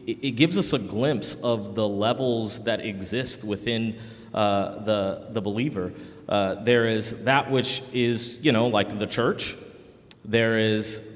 [0.06, 3.98] it gives us a glimpse of the levels that exist within
[4.34, 5.94] uh, the, the believer.
[6.28, 9.56] Uh, there is that which is, you know, like the church.
[10.26, 11.08] There is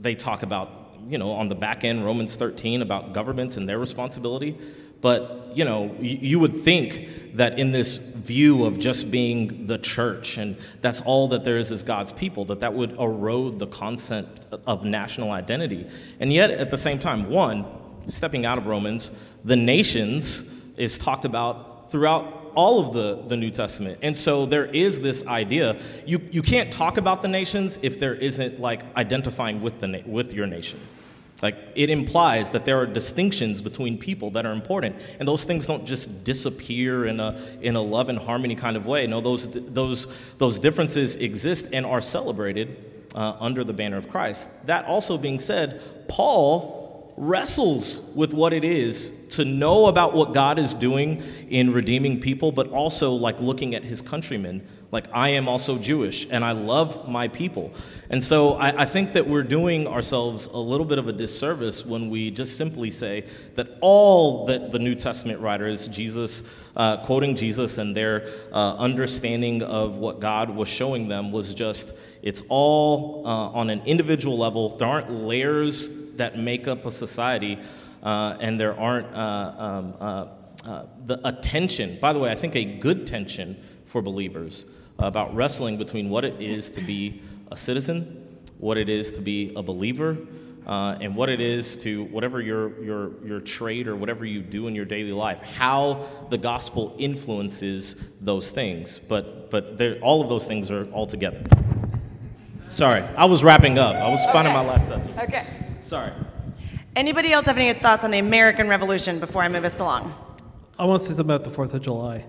[0.00, 0.70] they talk about,
[1.08, 4.56] you know, on the back end, Romans 13, about governments and their responsibility.
[5.00, 10.36] But, you know, you, would think that in this view of just being the church
[10.36, 14.46] and that's all that there is as God's people, that that would erode the concept
[14.66, 15.86] of national identity.
[16.20, 17.64] And yet, at the same time, one,
[18.08, 19.10] stepping out of Romans,
[19.42, 23.98] the nations is talked about throughout all of the, the New Testament.
[24.02, 28.14] And so there is this idea you, you can't talk about the nations if there
[28.14, 30.80] isn't like identifying with, the with your nation.
[31.42, 35.66] Like it implies that there are distinctions between people that are important, and those things
[35.66, 39.06] don't just disappear in a in a love and harmony kind of way.
[39.06, 42.76] No, those those those differences exist and are celebrated
[43.14, 44.50] uh, under the banner of Christ.
[44.66, 46.79] That also being said, Paul
[47.16, 52.52] wrestles with what it is to know about what God is doing in redeeming people,
[52.52, 54.66] but also like looking at his countrymen.
[54.92, 57.72] Like, I am also Jewish and I love my people.
[58.08, 61.86] And so I, I think that we're doing ourselves a little bit of a disservice
[61.86, 63.24] when we just simply say
[63.54, 66.42] that all that the New Testament writers, Jesus,
[66.76, 71.96] uh, quoting Jesus and their uh, understanding of what God was showing them was just,
[72.22, 74.76] it's all uh, on an individual level.
[74.76, 77.60] There aren't layers that make up a society,
[78.02, 81.96] uh, and there aren't uh, um, uh, the attention.
[82.00, 84.66] By the way, I think a good tension for believers
[85.00, 89.52] about wrestling between what it is to be a citizen, what it is to be
[89.56, 90.16] a believer,
[90.66, 94.66] uh, and what it is to whatever your, your, your trade or whatever you do
[94.68, 98.98] in your daily life, how the gospel influences those things.
[98.98, 101.42] But, but all of those things are all together.
[102.68, 103.96] Sorry, I was wrapping up.
[103.96, 105.18] I was finding my last sentence.
[105.18, 105.44] Okay.
[105.80, 106.12] Sorry.
[106.94, 110.14] Anybody else have any thoughts on the American Revolution before I move us along?
[110.78, 112.24] I want to say something about the Fourth of July.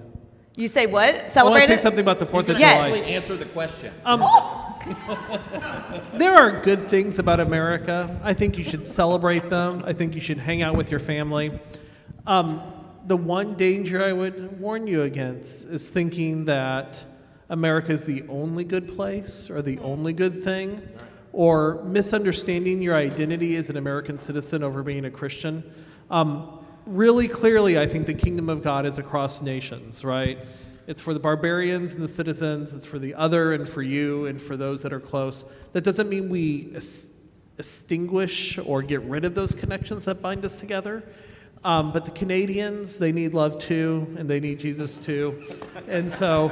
[0.55, 1.09] You say what?
[1.13, 1.79] I want Celebrate to say it?
[1.79, 2.85] something about the Fourth of Yes.
[2.85, 2.97] July.
[2.99, 3.93] Actually, answer the question.
[6.17, 8.19] There are good things about America.
[8.23, 9.83] I think you should celebrate them.
[9.85, 11.51] I think you should hang out with your family.
[12.25, 12.61] Um,
[13.05, 17.03] the one danger I would warn you against is thinking that
[17.49, 20.81] America is the only good place or the only good thing,
[21.31, 25.63] or misunderstanding your identity as an American citizen over being a Christian.
[26.09, 30.37] Um, really clearly, I think the kingdom of God is across nations, right?
[30.87, 34.41] It's for the barbarians and the citizens, it's for the other and for you and
[34.41, 35.45] for those that are close.
[35.73, 36.73] That doesn't mean we
[37.57, 41.03] extinguish or get rid of those connections that bind us together.
[41.63, 45.43] Um, but the Canadians, they need love too, and they need Jesus too.
[45.87, 46.51] And so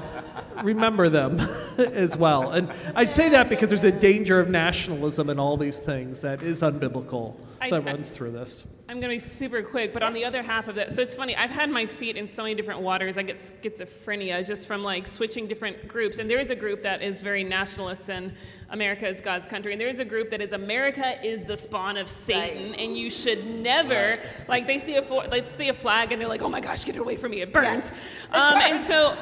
[0.64, 1.40] remember them
[1.80, 2.52] as well.
[2.52, 6.44] And I say that because there's a danger of nationalism and all these things that
[6.44, 8.68] is unbiblical that I- runs through this.
[8.90, 11.14] I'm going to be super quick, but on the other half of that, so it's
[11.14, 11.36] funny.
[11.36, 13.20] I've had my feet in so many different waters.
[13.20, 16.18] I get schizophrenia just from like switching different groups.
[16.18, 18.34] And there is a group that is very nationalist and
[18.72, 19.74] America is God's country.
[19.74, 23.12] And there is a group that is America is the spawn of Satan, and you
[23.12, 24.18] should never
[24.48, 26.96] like they see a they see a flag and they're like, oh my gosh, get
[26.96, 27.92] it away from me, it burns.
[28.32, 29.16] Um, and so.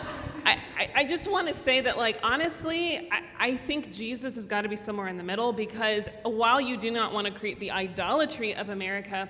[0.45, 4.45] I, I- I just want to say that, like, honestly, I, I think Jesus has
[4.45, 7.59] got to be somewhere in the middle because while you do not want to create
[7.59, 9.28] the idolatry of America,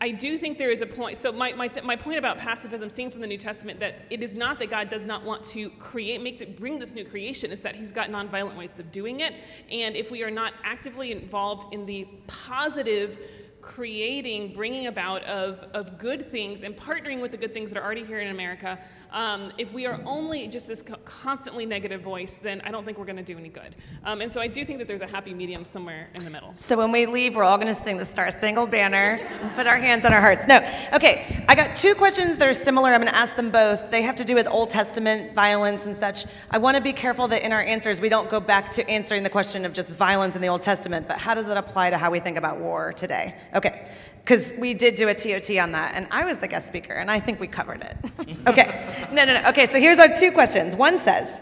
[0.00, 1.18] I do think there is a point.
[1.18, 4.22] So my, my, th- my point about pacifism, seeing from the New Testament, that it
[4.22, 7.50] is not that God does not want to create, make the, bring this new creation.
[7.50, 9.34] It's that He's got nonviolent ways of doing it.
[9.70, 13.18] And if we are not actively involved in the positive
[13.60, 17.84] creating, bringing about of, of good things and partnering with the good things that are
[17.84, 18.78] already here in America,
[19.12, 22.98] um, if we are only just this co- constantly negative voice, then I don't think
[22.98, 23.74] we're going to do any good.
[24.04, 26.54] Um, and so I do think that there's a happy medium somewhere in the middle.
[26.56, 29.66] So when we leave, we're all going to sing the Star Spangled Banner and put
[29.66, 30.46] our hands on our hearts.
[30.46, 30.56] No.
[30.92, 32.90] Okay, I got two questions that are similar.
[32.90, 33.90] I'm going to ask them both.
[33.90, 36.26] They have to do with Old Testament violence and such.
[36.50, 39.22] I want to be careful that in our answers, we don't go back to answering
[39.22, 41.98] the question of just violence in the Old Testament, but how does it apply to
[41.98, 43.34] how we think about war today?
[43.54, 43.88] Okay,
[44.20, 47.10] because we did do a TOT on that, and I was the guest speaker, and
[47.10, 48.38] I think we covered it.
[48.46, 49.48] okay, no, no, no.
[49.48, 50.76] Okay, so here's our two questions.
[50.76, 51.40] One says,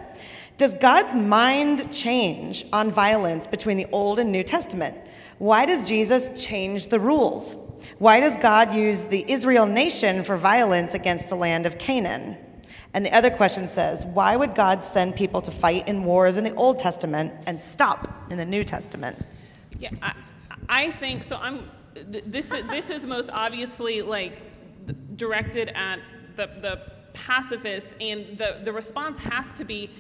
[0.57, 4.97] does God's mind change on violence between the Old and New Testament?
[5.39, 7.57] Why does Jesus change the rules?
[7.99, 12.37] Why does God use the Israel nation for violence against the land of Canaan?
[12.95, 16.45] And the other question says, why would God send people to fight in wars in
[16.45, 19.17] the Old Testament and stop in the New Testament?
[19.79, 20.13] Yeah, I,
[20.69, 21.37] I think so.
[21.37, 21.71] I'm.
[22.13, 24.41] Th- This is this is most obviously like
[25.17, 25.99] directed at
[26.37, 26.81] the the
[27.13, 29.91] pacifists, and the the response has to be.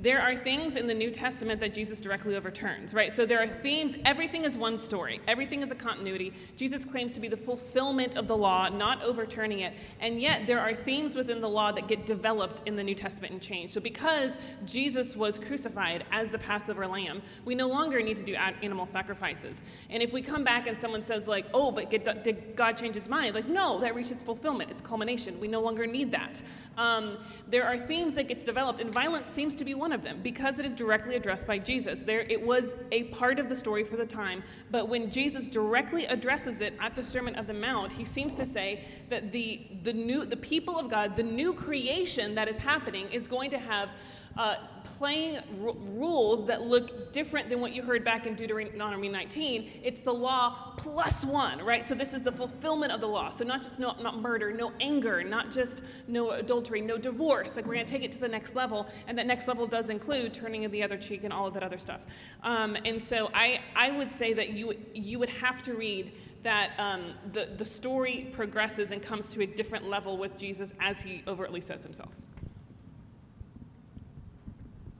[0.00, 3.12] There are things in the New Testament that Jesus directly overturns, right?
[3.12, 6.32] So there are themes, everything is one story, everything is a continuity.
[6.56, 9.74] Jesus claims to be the fulfillment of the law, not overturning it.
[9.98, 13.32] And yet there are themes within the law that get developed in the New Testament
[13.32, 13.74] and changed.
[13.74, 18.36] So because Jesus was crucified as the Passover lamb, we no longer need to do
[18.36, 19.62] animal sacrifices.
[19.90, 23.08] And if we come back and someone says, like, oh, but did God change his
[23.08, 23.34] mind?
[23.34, 25.40] Like, no, that reached its fulfillment, its culmination.
[25.40, 26.40] We no longer need that.
[26.76, 27.18] Um,
[27.48, 30.58] there are themes that gets developed, and violence seems to be one of them because
[30.58, 32.00] it is directly addressed by Jesus.
[32.00, 36.06] There, it was a part of the story for the time, but when Jesus directly
[36.06, 39.92] addresses it at the Sermon of the Mount, he seems to say that the the
[39.92, 43.90] new the people of God, the new creation that is happening, is going to have.
[44.38, 44.54] Uh,
[44.98, 49.68] playing r- rules that look different than what you heard back in Deuteronomy 19.
[49.82, 51.84] It's the law plus one, right?
[51.84, 53.30] So this is the fulfillment of the law.
[53.30, 57.56] So not just no, not murder, no anger, not just no adultery, no divorce.
[57.56, 59.90] Like we're going to take it to the next level, and that next level does
[59.90, 62.00] include turning the other cheek and all of that other stuff.
[62.44, 66.12] Um, and so I I would say that you you would have to read
[66.44, 71.00] that um, the the story progresses and comes to a different level with Jesus as
[71.00, 72.10] he overtly says himself.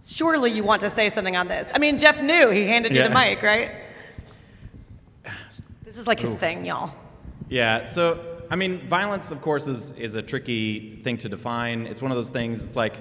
[0.08, 1.70] Surely you want to say something on this.
[1.74, 3.70] I mean, Jeff knew he handed you the mic, right?
[5.84, 6.90] This is like his thing, y'all.
[7.48, 8.18] Yeah, so
[8.50, 11.86] I mean, violence, of course, is, is a tricky thing to define.
[11.86, 12.94] It's one of those things, it's like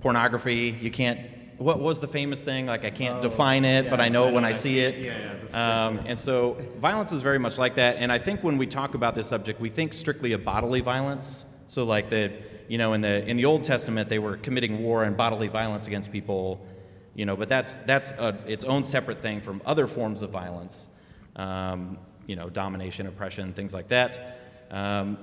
[0.00, 0.76] pornography.
[0.80, 1.20] You can't,
[1.58, 2.66] what was the famous thing?
[2.66, 5.04] Like, I can't define it, but I know it when I see it.
[5.52, 7.96] Yeah, Um, and so, violence is very much like that.
[7.96, 11.46] And I think when we talk about this subject, we think strictly of bodily violence.
[11.68, 12.32] So, like, the,
[12.72, 15.88] you know, in the, in the Old Testament, they were committing war and bodily violence
[15.88, 16.66] against people,
[17.14, 20.88] you know, but that's, that's a, its own separate thing from other forms of violence.
[21.36, 24.38] Um, you know, domination, oppression, things like that.
[24.70, 25.18] Um,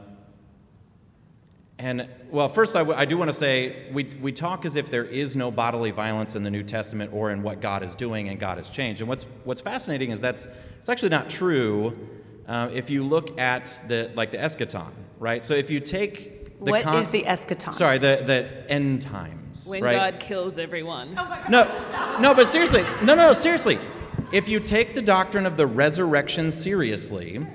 [1.79, 4.91] and well, first, I, w- I do want to say we, we talk as if
[4.91, 8.29] there is no bodily violence in the New Testament or in what God is doing
[8.29, 9.01] and God has changed.
[9.01, 10.47] And what's, what's fascinating is that's
[10.79, 11.97] it's actually not true
[12.47, 15.43] uh, if you look at the like the eschaton, right?
[15.43, 17.73] So if you take the What con- is the eschaton?
[17.73, 19.67] Sorry, the, the end times.
[19.67, 19.95] When right?
[19.95, 21.15] God kills everyone.
[21.17, 23.79] Oh no, no, but seriously, no, no, no, seriously.
[24.31, 27.45] If you take the doctrine of the resurrection seriously,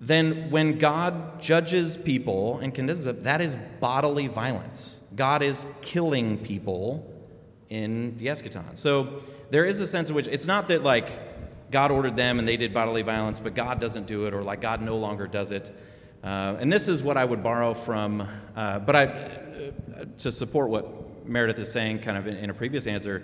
[0.00, 5.02] then when God judges people and condemns them, that is bodily violence.
[5.16, 7.12] God is killing people
[7.68, 8.76] in the eschaton.
[8.76, 12.46] So there is a sense in which it's not that like God ordered them and
[12.46, 15.52] they did bodily violence, but God doesn't do it, or like God no longer does
[15.52, 15.72] it.
[16.22, 20.68] Uh, and this is what I would borrow from, uh, but I, uh, to support
[20.68, 23.22] what Meredith is saying, kind of in, in a previous answer,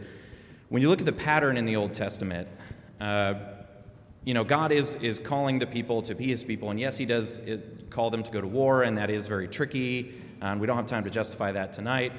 [0.69, 2.49] when you look at the pattern in the Old Testament,
[3.01, 3.35] uh,
[4.25, 7.05] you know, God is, is calling the people to be his people, and yes, he
[7.05, 7.41] does
[7.91, 10.87] call them to go to war, and that is very tricky, and we don't have
[10.87, 12.13] time to justify that tonight.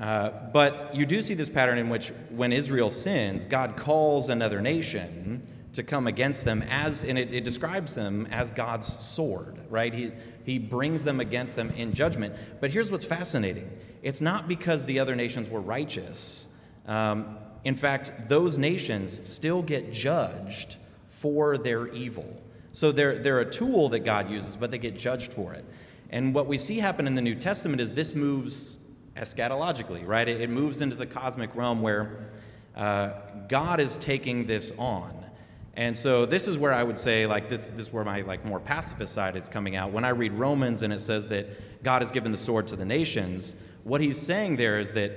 [0.00, 4.60] Uh, but you do see this pattern in which when Israel sins, God calls another
[4.60, 5.42] nation
[5.76, 9.94] to come against them as, and it, it describes them as God's sword, right?
[9.94, 10.12] He,
[10.44, 12.34] he brings them against them in judgment.
[12.60, 13.70] But here's what's fascinating
[14.02, 16.54] it's not because the other nations were righteous.
[16.86, 20.76] Um, in fact, those nations still get judged
[21.08, 22.40] for their evil.
[22.72, 25.64] So they're, they're a tool that God uses, but they get judged for it.
[26.10, 28.78] And what we see happen in the New Testament is this moves
[29.16, 30.28] eschatologically, right?
[30.28, 32.30] It, it moves into the cosmic realm where
[32.76, 33.12] uh,
[33.48, 35.25] God is taking this on.
[35.76, 38.44] And so this is where I would say, like, this, this is where my like
[38.46, 39.92] more pacifist side is coming out.
[39.92, 42.84] When I read Romans and it says that God has given the sword to the
[42.84, 45.12] nations, what he's saying there is that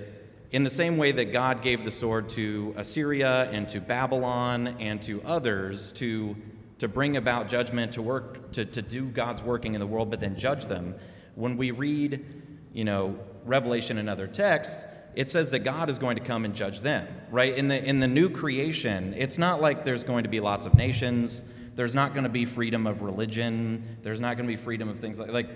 [0.51, 5.01] in the same way that God gave the sword to Assyria and to Babylon and
[5.03, 6.35] to others to,
[6.79, 10.19] to bring about judgment, to work, to, to do God's working in the world, but
[10.19, 10.95] then judge them,
[11.35, 12.25] when we read,
[12.73, 16.55] you know, Revelation and other texts, it says that God is going to come and
[16.55, 17.53] judge them, right?
[17.55, 20.75] In the, in the new creation, it's not like there's going to be lots of
[20.75, 21.43] nations.
[21.75, 23.97] There's not going to be freedom of religion.
[24.01, 25.49] There's not going to be freedom of things like, like,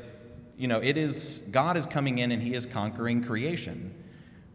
[0.58, 3.94] you know, it is, God is coming in and he is conquering creation.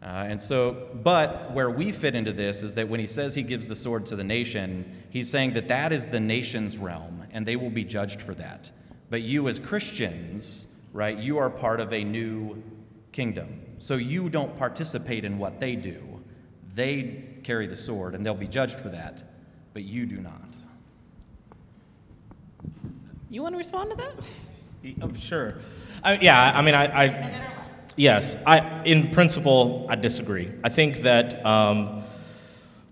[0.01, 3.43] Uh, and so, but where we fit into this is that when he says he
[3.43, 7.45] gives the sword to the nation, he's saying that that is the nation's realm and
[7.45, 8.71] they will be judged for that.
[9.09, 12.61] But you, as Christians, right, you are part of a new
[13.11, 13.61] kingdom.
[13.79, 16.21] So you don't participate in what they do.
[16.73, 19.23] They carry the sword and they'll be judged for that,
[19.73, 20.33] but you do not.
[23.29, 24.13] You want to respond to that?
[25.01, 25.55] I'm sure.
[26.03, 27.45] I, yeah, I mean, I, I
[27.95, 30.51] yes, I, in principle, I disagree.
[30.63, 32.03] I think that, um,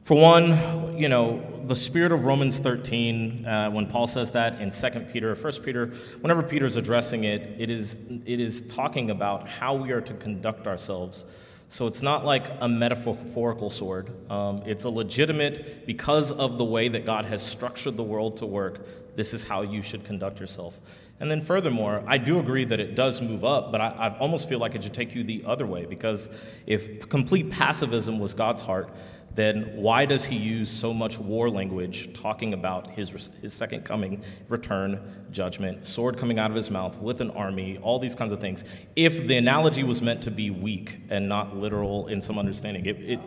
[0.04, 4.72] for one, you know, the spirit of Romans 13, uh, when Paul says that in
[4.72, 5.88] 2 Peter, 1 Peter,
[6.22, 10.68] whenever Peter's addressing it, it is, it is talking about how we are to conduct
[10.68, 11.26] ourselves.
[11.70, 14.10] So it's not like a metaphorical sword.
[14.32, 18.46] Um, it's a legitimate, because of the way that God has structured the world to
[18.46, 20.80] work, this is how you should conduct yourself.
[21.20, 24.48] And then, furthermore, I do agree that it does move up, but I, I, almost
[24.48, 26.30] feel like it should take you the other way because
[26.68, 28.90] if complete pacifism was God's heart,
[29.38, 34.24] then why does he use so much war language talking about his, his second coming,
[34.50, 38.40] return, judgment, sword coming out of his mouth with an army, all these kinds of
[38.40, 38.64] things?
[38.96, 42.98] If the analogy was meant to be weak and not literal in some understanding, it.
[43.00, 43.20] it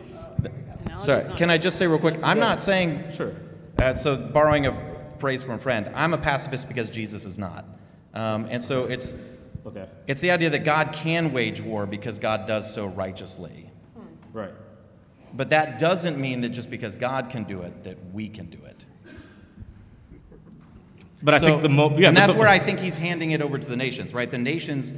[0.97, 2.19] Sorry, can I just say real quick?
[2.21, 3.13] I'm not saying.
[3.15, 3.33] Sure.
[3.79, 7.63] Uh, so, borrowing a phrase from a friend, I'm a pacifist because Jesus is not.
[8.13, 9.15] Um, and so it's,
[9.65, 9.87] okay.
[10.07, 13.69] it's the idea that God can wage war because God does so righteously.
[14.33, 14.51] Right.
[15.33, 18.57] But that doesn't mean that just because God can do it, that we can do
[18.65, 18.85] it.
[21.23, 23.31] But I So- think the mo- yeah, and that's the- where I think he's handing
[23.31, 24.29] it over to the nations, right?
[24.29, 24.93] The nations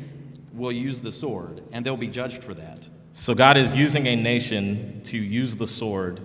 [0.54, 2.88] will use the sword, and they'll be judged for that.
[3.12, 6.22] So God is using a nation to use the sword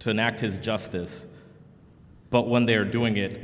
[0.00, 1.26] to enact his justice,
[2.30, 3.38] but when they are doing it,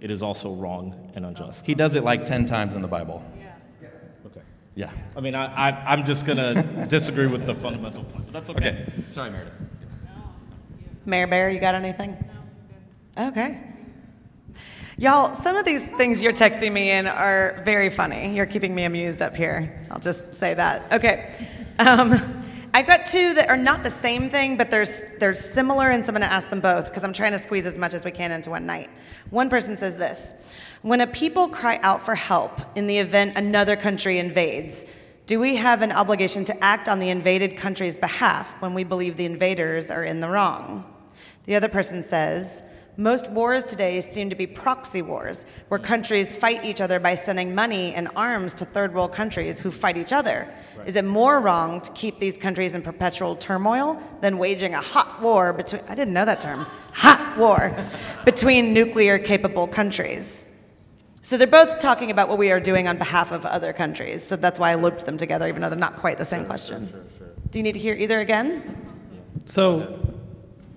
[0.00, 1.66] it is also wrong and unjust.
[1.66, 3.22] He does it like 10 times in the Bible.
[4.82, 4.92] Okay.
[4.94, 5.16] Yeah.
[5.16, 8.50] I mean, I, I, I'm just going to disagree with the fundamental point, but that's
[8.50, 8.68] okay.
[8.68, 8.92] Okay.
[9.10, 9.52] Sorry, Meredith.
[11.06, 12.16] Mayor Bear, you got anything?
[13.18, 13.60] Okay.
[14.98, 18.36] Y'all, some of these things you're texting me in are very funny.
[18.36, 19.86] You're keeping me amused up here.
[19.90, 20.92] I'll just say that.
[20.92, 21.34] Okay.
[21.78, 24.86] Um, I've got two that are not the same thing, but they're,
[25.18, 27.66] they're similar, and so I'm going to ask them both because I'm trying to squeeze
[27.66, 28.90] as much as we can into one night.
[29.30, 30.34] One person says this
[30.82, 34.86] When a people cry out for help in the event another country invades,
[35.26, 39.18] do we have an obligation to act on the invaded country's behalf when we believe
[39.18, 40.90] the invaders are in the wrong?
[41.44, 42.62] The other person says,
[42.96, 47.54] most wars today seem to be proxy wars, where countries fight each other by sending
[47.54, 50.48] money and arms to third world countries who fight each other.
[50.78, 50.88] Right.
[50.88, 55.20] Is it more wrong to keep these countries in perpetual turmoil than waging a hot
[55.20, 57.74] war between, I didn't know that term, hot war,
[58.24, 60.46] between nuclear capable countries?
[61.22, 64.24] So they're both talking about what we are doing on behalf of other countries.
[64.24, 66.88] So that's why I looped them together, even though they're not quite the same question.
[66.88, 67.28] Sure, sure, sure.
[67.50, 68.76] Do you need to hear either again?
[69.44, 70.00] So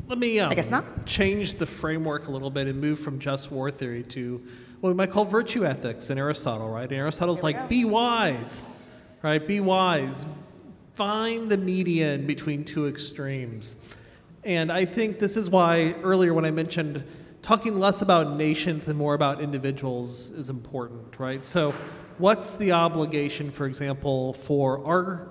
[0.07, 1.05] let me um, I guess not.
[1.05, 4.41] change the framework a little bit and move from just war theory to
[4.81, 6.89] what we might call virtue ethics in Aristotle, right?
[6.89, 7.67] And Aristotle's like, go.
[7.67, 8.67] be wise,
[9.21, 9.45] right?
[9.45, 10.25] Be wise.
[10.93, 13.77] Find the median between two extremes.
[14.43, 17.05] And I think this is why earlier when I mentioned
[17.43, 21.45] talking less about nations and more about individuals is important, right?
[21.45, 21.75] So,
[22.17, 25.27] what's the obligation, for example, for our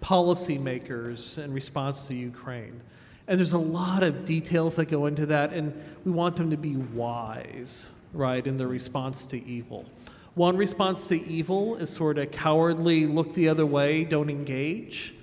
[0.00, 2.80] policymakers in response to Ukraine?
[3.28, 5.72] And there's a lot of details that go into that, and
[6.04, 9.84] we want them to be wise, right, in their response to evil.
[10.34, 15.14] One response to evil is sort of cowardly, look the other way, don't engage,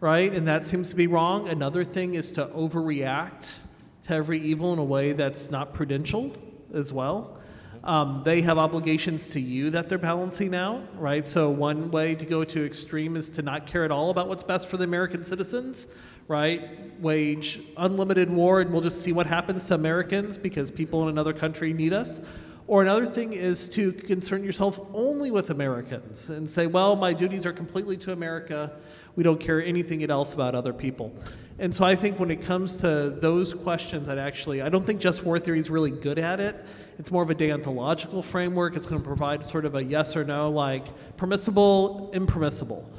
[0.00, 0.30] right?
[0.30, 1.48] And that seems to be wrong.
[1.48, 3.60] Another thing is to overreact
[4.04, 6.32] to every evil in a way that's not prudential
[6.72, 7.38] as well.
[7.82, 11.26] Um, they have obligations to you that they're balancing out, right?
[11.26, 14.42] So, one way to go to extreme is to not care at all about what's
[14.42, 15.88] best for the American citizens,
[16.26, 16.98] right?
[17.00, 21.34] Wage unlimited war and we'll just see what happens to Americans because people in another
[21.34, 22.22] country need us.
[22.66, 27.44] Or another thing is to concern yourself only with Americans and say, well, my duties
[27.44, 28.72] are completely to America.
[29.16, 31.14] We don't care anything else about other people.
[31.58, 35.00] And so I think when it comes to those questions, that actually, I don't think
[35.00, 36.56] just war theory is really good at it.
[36.98, 38.74] It's more of a deontological framework.
[38.74, 42.90] It's going to provide sort of a yes or no, like permissible, impermissible.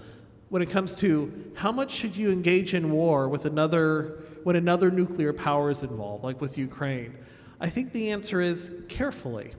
[0.50, 4.90] When it comes to how much should you engage in war with another, when another
[4.90, 7.14] nuclear power is involved, like with Ukraine,
[7.60, 9.54] I think the answer is carefully.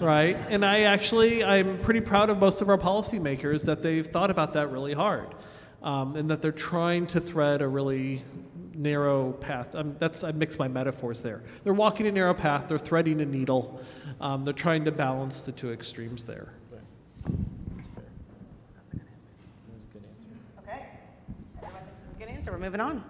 [0.00, 0.36] Right?
[0.48, 4.54] And I actually, I'm pretty proud of most of our policymakers that they've thought about
[4.54, 5.28] that really hard
[5.84, 8.24] um, and that they're trying to thread a really
[8.74, 9.76] narrow path.
[9.76, 11.42] Um, that's I mix my metaphors there.
[11.62, 12.66] They're walking a narrow path.
[12.66, 13.80] They're threading a needle.
[14.20, 16.54] Um, they're trying to balance the two extremes there.
[17.22, 17.38] That's a
[19.92, 20.28] good answer.
[20.58, 20.86] Okay.
[21.58, 22.50] Everyone thinks it's a good answer.
[22.50, 23.04] We're moving on.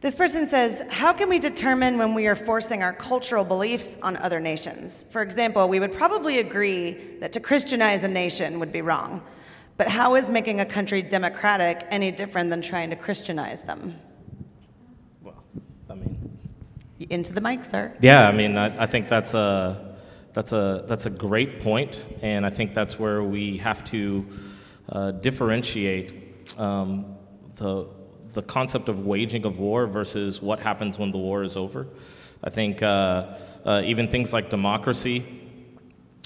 [0.00, 4.16] This person says, How can we determine when we are forcing our cultural beliefs on
[4.16, 5.04] other nations?
[5.10, 9.22] For example, we would probably agree that to Christianize a nation would be wrong.
[9.76, 13.94] But how is making a country democratic any different than trying to Christianize them?
[15.22, 15.42] Well,
[15.90, 16.38] I mean,
[17.10, 17.92] Into the mic, sir.
[18.00, 19.96] yeah, I mean, I, I think that's a
[20.32, 24.26] that's a that's a great point, and I think that's where we have to
[24.90, 26.12] uh, differentiate
[26.58, 27.16] um,
[27.56, 27.86] the
[28.30, 31.86] the concept of waging of war versus what happens when the war is over.
[32.42, 35.24] I think uh, uh, even things like democracy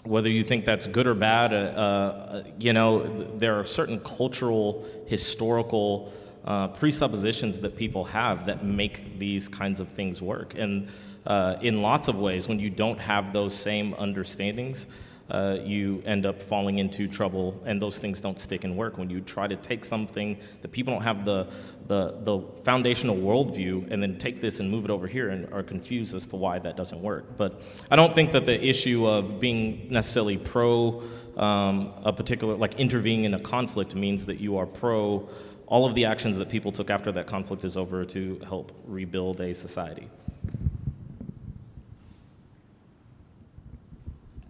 [0.09, 4.01] whether you think that's good or bad, uh, uh, you know, th- there are certain
[4.01, 6.11] cultural, historical
[6.47, 10.55] uh, presuppositions that people have that make these kinds of things work.
[10.57, 10.89] And
[11.27, 14.87] uh, in lots of ways, when you don't have those same understandings,
[15.31, 18.97] uh, you end up falling into trouble, and those things don't stick and work.
[18.97, 21.47] When you try to take something that people don't have the,
[21.87, 25.63] the, the foundational worldview, and then take this and move it over here, and are
[25.63, 27.37] confused as to why that doesn't work.
[27.37, 31.03] But I don't think that the issue of being necessarily pro
[31.37, 35.29] um, a particular, like intervening in a conflict, means that you are pro
[35.69, 39.39] all of the actions that people took after that conflict is over to help rebuild
[39.43, 40.09] a society.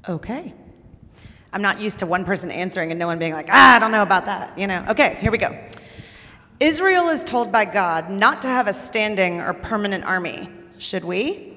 [0.09, 0.55] Okay.
[1.53, 3.90] I'm not used to one person answering and no one being like, ah, I don't
[3.90, 4.59] know about that.
[4.59, 5.59] You know, okay, here we go.
[6.61, 10.49] Israel is told by God not to have a standing or permanent army.
[10.78, 11.49] Should we?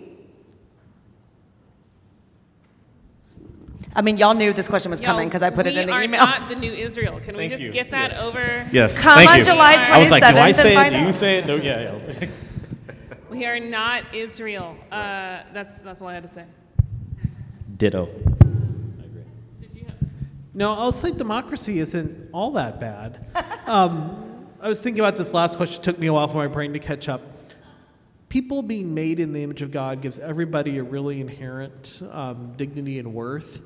[3.93, 6.03] I mean, y'all knew this question was coming because I put it in the we
[6.03, 6.21] email.
[6.21, 7.19] are not the new Israel.
[7.19, 7.71] Can we just you.
[7.71, 8.21] get that Yes.
[8.21, 8.69] over?
[8.71, 9.01] Yes.
[9.01, 9.43] Come thank on you.
[9.43, 10.89] July I was like, do I say it?
[10.91, 11.47] Do you say it?
[11.47, 11.97] No, yeah.
[12.21, 12.27] yeah.
[13.29, 14.77] We are not Israel.
[14.91, 16.45] Uh, that's that's all I had to say.
[17.77, 18.07] Ditto.
[20.53, 23.25] No, I'll say democracy isn't all that bad.
[23.67, 25.79] Um, I was thinking about this last question.
[25.79, 27.21] It took me a while for my brain to catch up.
[28.27, 32.99] People being made in the image of God gives everybody a really inherent um, dignity
[32.99, 33.61] and worth.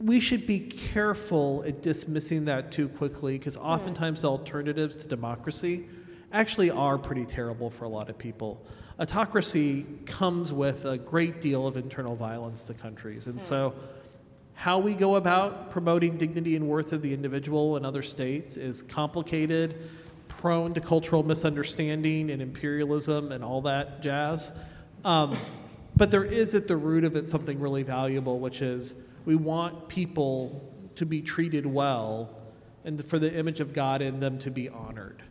[0.00, 5.86] We should be careful at dismissing that too quickly because oftentimes the alternatives to democracy
[6.32, 8.60] actually are pretty terrible for a lot of people.
[8.98, 13.26] Autocracy comes with a great deal of internal violence to countries.
[13.28, 13.74] And so,
[14.60, 18.82] how we go about promoting dignity and worth of the individual in other states is
[18.82, 19.74] complicated,
[20.28, 24.60] prone to cultural misunderstanding and imperialism and all that jazz.
[25.02, 25.34] Um,
[25.96, 28.94] but there is at the root of it something really valuable, which is
[29.24, 32.28] we want people to be treated well
[32.84, 35.22] and for the image of God in them to be honored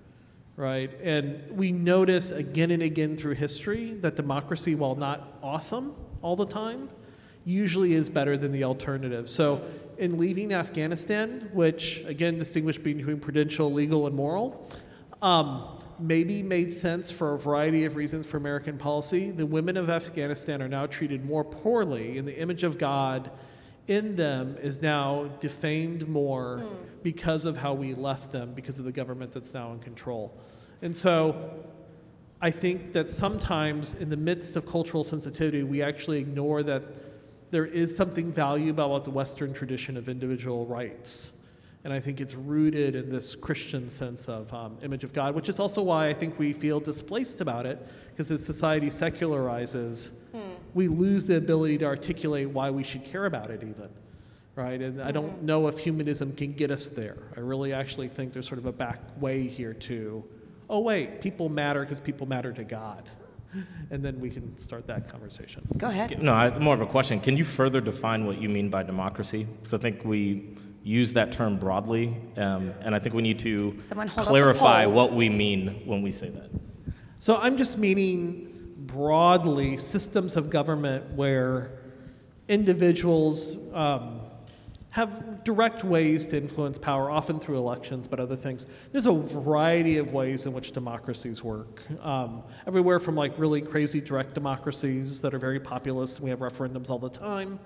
[0.55, 0.91] right?
[1.01, 6.45] And we notice again and again through history that democracy, while not awesome all the
[6.45, 6.89] time,
[7.45, 9.29] usually is better than the alternative.
[9.29, 9.61] So,
[9.97, 14.65] in leaving Afghanistan, which again distinguished between prudential, legal, and moral,
[15.21, 19.31] um, maybe made sense for a variety of reasons for American policy.
[19.31, 23.29] The women of Afghanistan are now treated more poorly, and the image of God
[23.87, 26.63] in them is now defamed more
[27.03, 30.37] because of how we left them, because of the government that's now in control.
[30.81, 31.65] And so
[32.41, 36.83] I think that sometimes in the midst of cultural sensitivity, we actually ignore that
[37.51, 41.39] there is something valuable about the Western tradition of individual rights
[41.83, 45.47] And I think it's rooted in this Christian sense of um, image of God, which
[45.47, 47.79] is also why I think we feel displaced about it,
[48.11, 50.11] because as society secularizes,
[50.73, 53.89] we lose the ability to articulate why we should care about it, even.
[54.55, 54.81] Right?
[54.81, 57.17] And I don't know if humanism can get us there.
[57.37, 60.21] I really actually think there's sort of a back way here to,
[60.69, 63.07] oh, wait, people matter because people matter to God.
[63.91, 65.67] And then we can start that conversation.
[65.77, 66.21] Go ahead.
[66.21, 67.19] No, it's more of a question.
[67.19, 69.47] Can you further define what you mean by democracy?
[69.55, 73.75] Because I think we use that term broadly, um, and I think we need to
[73.79, 76.51] Someone hold up the clarify what we mean when we say that.
[77.17, 81.79] So I'm just meaning broadly systems of government where
[82.47, 84.21] individuals um,
[84.99, 88.65] have direct ways to influence power, often through elections, but other things.
[88.91, 91.81] There's a variety of ways in which democracies work.
[92.03, 96.39] Um, everywhere from like really crazy direct democracies that are very populist, and we have
[96.39, 97.59] referendums all the time,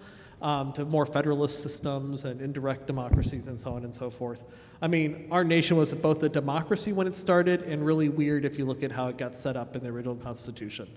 [0.44, 4.44] um, to more federalist systems and indirect democracies and so on and so forth.
[4.80, 8.60] I mean, our nation was both a democracy when it started and really weird if
[8.60, 10.88] you look at how it got set up in the original Constitution.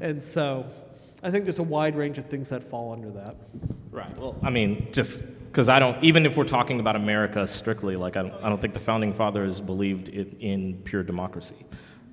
[0.00, 0.66] And so
[1.22, 3.36] I think there's a wide range of things that fall under that.
[3.92, 4.16] Right.
[4.18, 5.22] Well, I mean, just
[5.54, 8.60] because I don't, even if we're talking about America strictly, like I don't, I don't
[8.60, 11.64] think the founding fathers believed in pure democracy.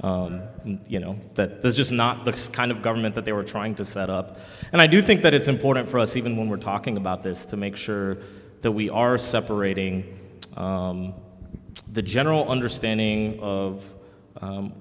[0.02, 0.44] Um,
[0.88, 3.86] you know, that that's just not the kind of government that they were trying to
[3.86, 4.38] set up.
[4.72, 7.46] And I do think that it's important for us, even when we're talking about this,
[7.48, 8.20] to make sure
[8.62, 10.20] that we are separating
[10.56, 11.16] um,
[11.88, 13.84] the general understanding of
[14.40, 14.72] um,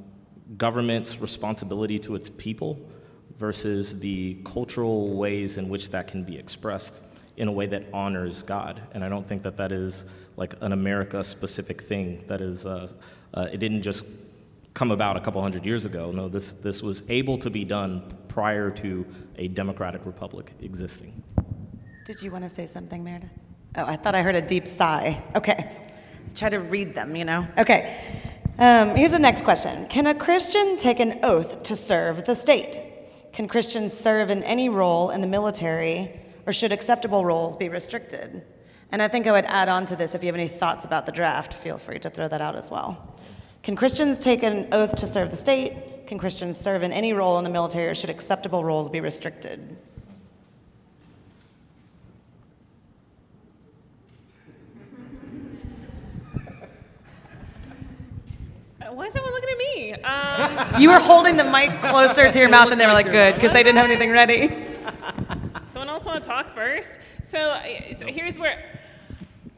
[0.58, 2.78] government's responsibility to its people
[3.38, 7.02] versus the cultural ways in which that can be expressed
[7.36, 8.82] in a way that honors God.
[8.92, 10.04] And I don't think that that is
[10.36, 12.24] like an America specific thing.
[12.26, 12.90] That is, uh,
[13.34, 14.04] uh, it didn't just
[14.74, 16.12] come about a couple hundred years ago.
[16.12, 19.06] No, this, this was able to be done prior to
[19.36, 21.22] a democratic republic existing.
[22.04, 23.30] Did you want to say something, Meredith?
[23.76, 25.22] Oh, I thought I heard a deep sigh.
[25.34, 25.76] Okay.
[26.34, 27.46] Try to read them, you know?
[27.58, 27.96] Okay.
[28.58, 32.82] Um, here's the next question Can a Christian take an oath to serve the state?
[33.32, 38.42] Can Christians serve in any role in the military, or should acceptable roles be restricted?
[38.92, 41.06] And I think I would add on to this if you have any thoughts about
[41.06, 43.16] the draft, feel free to throw that out as well.
[43.62, 46.06] Can Christians take an oath to serve the state?
[46.06, 49.60] Can Christians serve in any role in the military, or should acceptable roles be restricted?
[58.88, 59.92] Why is everyone looking at me?
[60.02, 63.34] Um, You were holding the mic closer to your mouth, and they were like, "Good,"
[63.36, 64.50] because they didn't have anything ready.
[65.80, 66.98] someone else want to talk first?
[67.22, 67.58] So,
[67.96, 68.62] so here's where.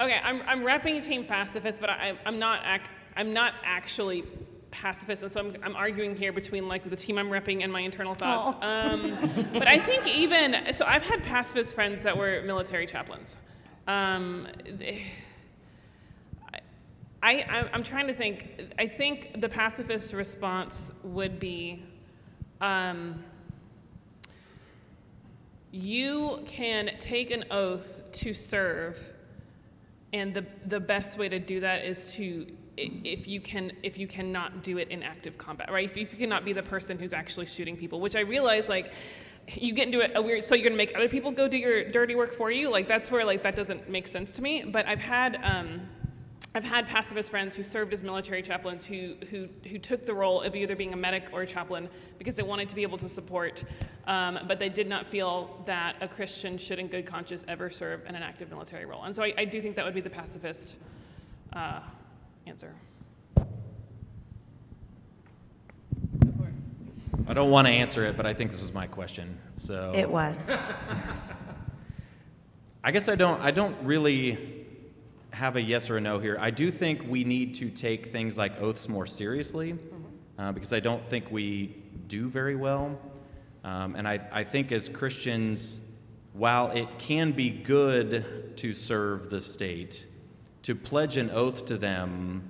[0.00, 4.22] Okay, I'm, I'm repping Team Pacifist, but I, I'm not ac- I'm not actually
[4.70, 7.80] pacifist, and so I'm, I'm arguing here between like the team I'm repping and my
[7.80, 8.56] internal thoughts.
[8.62, 9.16] Um,
[9.52, 13.36] but I think even so, I've had pacifist friends that were military chaplains.
[13.88, 15.02] Um, they-
[17.24, 18.74] I, I, I'm trying to think.
[18.78, 21.84] I think the pacifist response would be
[22.60, 23.22] um,
[25.72, 28.98] you can take an oath to serve,
[30.12, 32.46] and the, the best way to do that is to
[32.76, 35.90] if you can if you cannot do it in active combat, right?
[35.90, 38.92] If, you cannot be the person who's actually shooting people, which I realize like
[39.54, 42.14] you get into a weird so you're gonna make other people go do your dirty
[42.14, 45.00] work for you like that's where like that doesn't make sense to me but i've
[45.00, 45.80] had um,
[46.54, 50.42] I've had pacifist friends who served as military chaplains who, who, who took the role
[50.42, 51.88] of either being a medic or a chaplain
[52.18, 53.64] because they wanted to be able to support,
[54.06, 58.04] um, but they did not feel that a Christian should, in good conscience, ever serve
[58.06, 59.04] in an active military role.
[59.04, 60.76] And so I, I do think that would be the pacifist
[61.54, 61.80] uh,
[62.46, 62.74] answer.
[67.26, 69.38] I don't want to answer it, but I think this was my question.
[69.56, 70.36] So It was.
[72.84, 73.40] I guess I don't.
[73.40, 74.61] I don't really
[75.32, 76.36] have a yes or a no here.
[76.40, 79.76] I do think we need to take things like oaths more seriously,
[80.38, 81.76] uh, because I don't think we
[82.06, 82.98] do very well.
[83.64, 85.80] Um, and I, I think as Christians,
[86.32, 90.06] while it can be good to serve the state,
[90.62, 92.42] to pledge an oath to them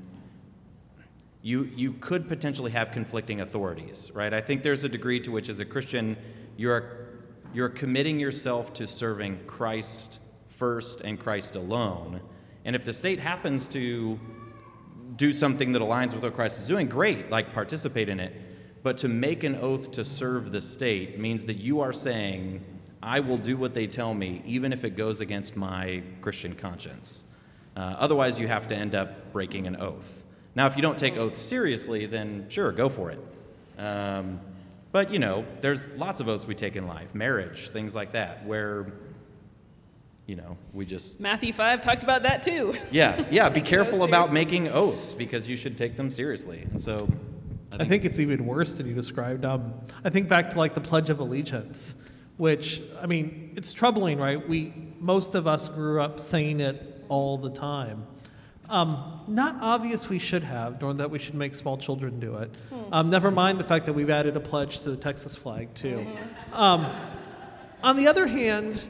[1.42, 4.32] you, you could potentially have conflicting authorities, right?
[4.32, 6.16] I think there's a degree to which, as a Christian,
[6.56, 7.08] you're,
[7.52, 12.20] you're committing yourself to serving Christ first and Christ alone.
[12.64, 14.18] And if the state happens to
[15.16, 18.32] do something that aligns with what Christ is doing, great, like participate in it.
[18.82, 22.64] But to make an oath to serve the state means that you are saying,
[23.02, 27.24] I will do what they tell me, even if it goes against my Christian conscience.
[27.76, 30.24] Uh, otherwise, you have to end up breaking an oath.
[30.54, 33.20] Now, if you don't take oaths seriously, then sure, go for it.
[33.78, 34.40] Um,
[34.92, 38.44] but, you know, there's lots of oaths we take in life marriage, things like that,
[38.44, 38.92] where,
[40.32, 42.74] you know, we just Matthew 5 talked about that too.
[42.90, 43.50] yeah, yeah.
[43.50, 46.62] Be careful about making oaths because you should take them seriously.
[46.70, 47.06] And so,
[47.70, 49.44] I think it's even worse than you described.
[49.44, 51.96] Um, I think back to like the Pledge of Allegiance,
[52.38, 54.48] which I mean, it's troubling, right?
[54.48, 58.06] We most of us grew up saying it all the time.
[58.70, 62.50] Um, not obvious we should have, nor that we should make small children do it.
[62.90, 66.06] Um, never mind the fact that we've added a pledge to the Texas flag too.
[66.54, 66.86] Um,
[67.82, 68.82] on the other hand,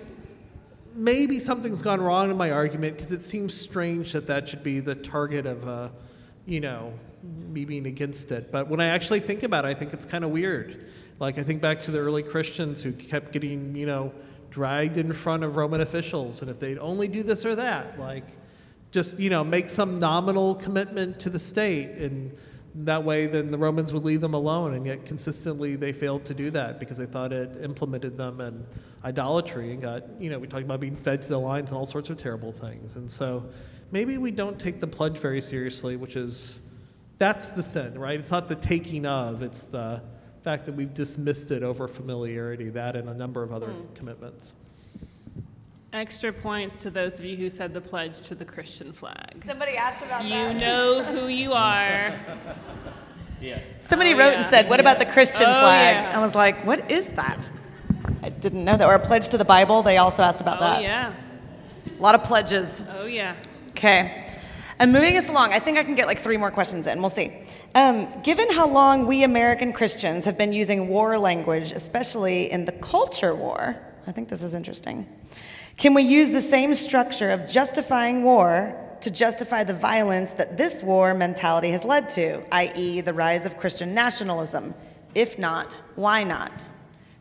[0.94, 4.80] maybe something's gone wrong in my argument because it seems strange that that should be
[4.80, 5.88] the target of, uh,
[6.46, 6.92] you know,
[7.22, 8.50] me being against it.
[8.50, 10.86] But when I actually think about it, I think it's kind of weird.
[11.18, 14.12] Like I think back to the early Christians who kept getting, you know,
[14.50, 18.24] dragged in front of Roman officials, and if they'd only do this or that, like
[18.90, 22.36] just you know make some nominal commitment to the state and
[22.74, 26.32] that way then the romans would leave them alone and yet consistently they failed to
[26.32, 28.66] do that because they thought it implemented them in
[29.04, 31.84] idolatry and got you know we talked about being fed to the lions and all
[31.84, 32.96] sorts of terrible things.
[32.96, 33.44] And so
[33.90, 36.60] maybe we don't take the pledge very seriously which is
[37.18, 38.18] that's the sin right?
[38.18, 40.02] It's not the taking of it's the
[40.42, 43.94] fact that we've dismissed it over familiarity that and a number of other hmm.
[43.94, 44.54] commitments
[45.92, 49.42] Extra points to those of you who said the pledge to the Christian flag.
[49.44, 50.52] Somebody asked about You that.
[50.54, 52.14] You know who you are.
[53.42, 53.78] Yes.
[53.80, 54.42] Somebody Oh, wrote yeah.
[54.42, 56.16] and said, "What about the Christian Oh, flag?" yeah.
[56.16, 57.50] I was like, "What is that?"
[58.22, 58.86] I didn't know that.
[58.86, 59.82] Or a pledge to the Bible.
[59.82, 60.80] They also asked about Oh, that.
[60.84, 61.12] yeah.
[61.98, 62.84] A lot of pledges.
[62.96, 63.34] Oh, yeah.
[63.70, 64.28] Okay.
[64.78, 67.00] And moving us along, I think I can get like three more questions in.
[67.00, 67.32] We'll see.
[67.74, 72.72] Um, given how long we American Christians have been using war language, especially in the
[72.72, 73.74] culture war,
[74.06, 75.04] I think this is interesting.
[75.76, 80.82] Can we use the same structure of justifying war to justify the violence that this
[80.82, 84.74] war mentality has led to, i.e., the rise of Christian nationalism?
[85.14, 86.68] If not, why not?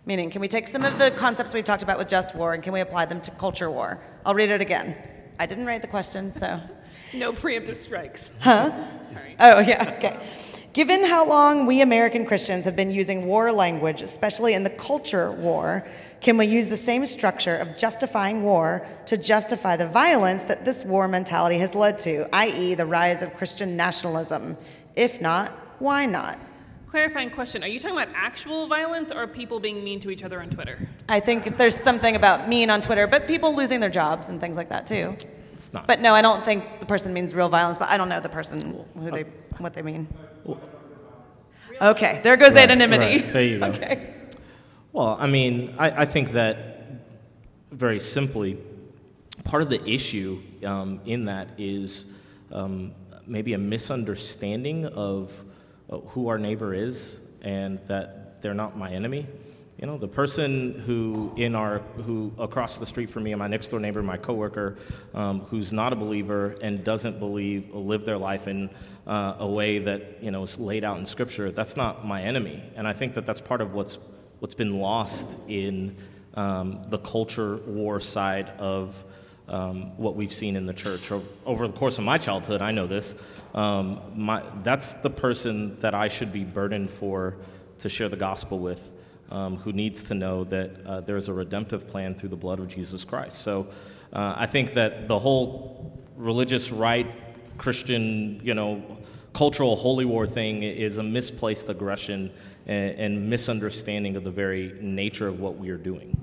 [0.05, 2.63] Meaning, can we take some of the concepts we've talked about with just war and
[2.63, 3.99] can we apply them to culture war?
[4.25, 4.95] I'll read it again.
[5.39, 6.59] I didn't write the question, so.
[7.13, 8.31] No preemptive strikes.
[8.39, 8.71] Huh?
[9.11, 9.35] Sorry.
[9.39, 10.19] Oh, yeah, okay.
[10.73, 15.31] Given how long we American Christians have been using war language, especially in the culture
[15.31, 15.85] war,
[16.21, 20.85] can we use the same structure of justifying war to justify the violence that this
[20.85, 24.55] war mentality has led to, i.e., the rise of Christian nationalism?
[24.95, 26.37] If not, why not?
[26.87, 30.41] Clarifying question Are you talking about actual violence or people being mean to each other
[30.41, 30.77] on Twitter?
[31.09, 34.57] I think there's something about mean on Twitter, but people losing their jobs and things
[34.57, 35.15] like that too.
[35.53, 35.87] It's not.
[35.87, 38.29] But no, I don't think the person means real violence, but I don't know the
[38.29, 39.23] person who they
[39.57, 40.07] what they mean.
[41.81, 43.23] Okay, there goes Right, anonymity.
[43.23, 43.33] right.
[43.33, 43.65] There you go.
[43.71, 44.13] Okay.
[44.93, 46.85] Well, I mean, I, I think that
[47.71, 48.57] very simply,
[49.45, 52.11] part of the issue um, in that is
[52.51, 52.93] um,
[53.25, 55.45] maybe a misunderstanding of
[55.89, 59.25] uh, who our neighbor is and that they're not my enemy.
[59.79, 63.69] You know, the person who in our who across the street from me, my next
[63.69, 64.77] door neighbor, my coworker,
[65.13, 68.69] um, who's not a believer and doesn't believe, live their life in
[69.07, 71.49] uh, a way that you know is laid out in Scripture.
[71.49, 73.97] That's not my enemy, and I think that that's part of what's
[74.41, 75.95] what's been lost in
[76.33, 79.03] um, the culture war side of
[79.47, 81.11] um, what we've seen in the church
[81.45, 82.59] over the course of my childhood.
[82.59, 83.39] I know this.
[83.53, 87.35] Um, my, that's the person that I should be burdened for
[87.79, 88.93] to share the gospel with,
[89.29, 92.59] um, who needs to know that uh, there is a redemptive plan through the blood
[92.59, 93.43] of Jesus Christ.
[93.43, 93.67] So
[94.11, 97.05] uh, I think that the whole religious right,
[97.59, 98.97] Christian, you know,
[99.33, 102.31] cultural holy war thing is a misplaced aggression
[102.71, 106.17] and, and misunderstanding of the very nature of what we are doing.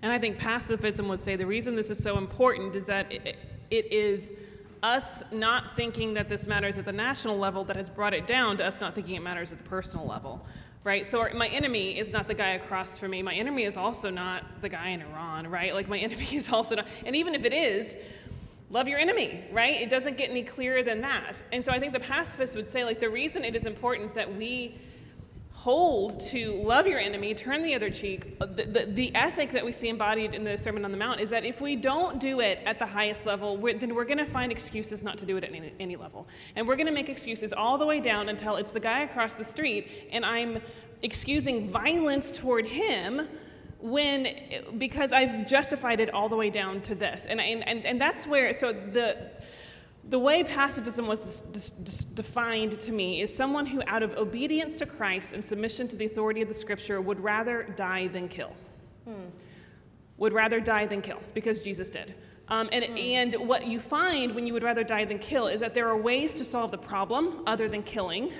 [0.00, 3.36] And I think pacifism would say the reason this is so important is that it,
[3.70, 4.32] it is
[4.82, 8.56] us not thinking that this matters at the national level that has brought it down
[8.56, 10.46] to us not thinking it matters at the personal level.
[10.84, 11.04] Right?
[11.04, 13.20] So our- my enemy is not the guy across from me.
[13.20, 15.74] My enemy is also not the guy in Iran, right?
[15.74, 17.96] Like my enemy is also not, and even if it is,
[18.70, 19.78] love your enemy, right?
[19.78, 21.42] It doesn't get any clearer than that.
[21.52, 24.34] And so I think the pacifist would say, like, the reason it is important that
[24.34, 24.78] we
[25.58, 29.64] hold to love your enemy, turn the other cheek, uh, the, the, the ethic that
[29.64, 32.38] we see embodied in the Sermon on the Mount is that if we don't do
[32.38, 35.36] it at the highest level, we're, then we're going to find excuses not to do
[35.36, 36.28] it at any, any level.
[36.54, 39.34] And we're going to make excuses all the way down until it's the guy across
[39.34, 40.62] the street and I'm
[41.02, 43.26] excusing violence toward him
[43.80, 44.28] when
[44.78, 47.26] because I've justified it all the way down to this.
[47.26, 49.16] And, and, and, and that's where, so the,
[50.08, 54.76] the way pacifism was dis- dis- defined to me is someone who, out of obedience
[54.76, 58.52] to Christ and submission to the authority of the scripture, would rather die than kill.
[60.16, 62.14] Would rather die than kill, because Jesus did.
[62.48, 65.74] Um, and, and what you find when you would rather die than kill is that
[65.74, 68.32] there are ways to solve the problem other than killing.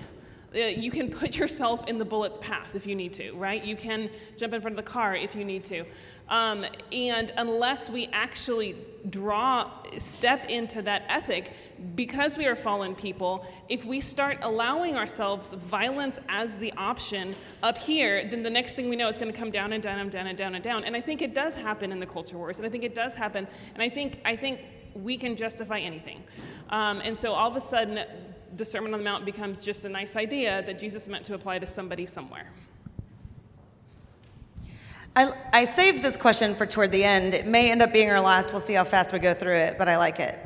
[0.54, 3.62] Uh, you can put yourself in the bullet's path if you need to, right?
[3.62, 5.84] You can jump in front of the car if you need to.
[6.30, 8.76] Um, and unless we actually
[9.10, 11.52] draw, step into that ethic,
[11.94, 17.78] because we are fallen people, if we start allowing ourselves violence as the option up
[17.78, 20.10] here, then the next thing we know, it's going to come down and down and
[20.10, 20.84] down and down and down.
[20.84, 23.14] And I think it does happen in the culture wars, and I think it does
[23.14, 23.46] happen.
[23.74, 24.60] And I think I think
[24.94, 26.22] we can justify anything.
[26.70, 28.04] Um, and so all of a sudden,
[28.58, 31.60] the Sermon on the Mount becomes just a nice idea that Jesus meant to apply
[31.60, 32.50] to somebody somewhere.
[35.14, 37.34] I, I saved this question for toward the end.
[37.34, 38.50] It may end up being our last.
[38.50, 40.44] We'll see how fast we go through it, but I like it.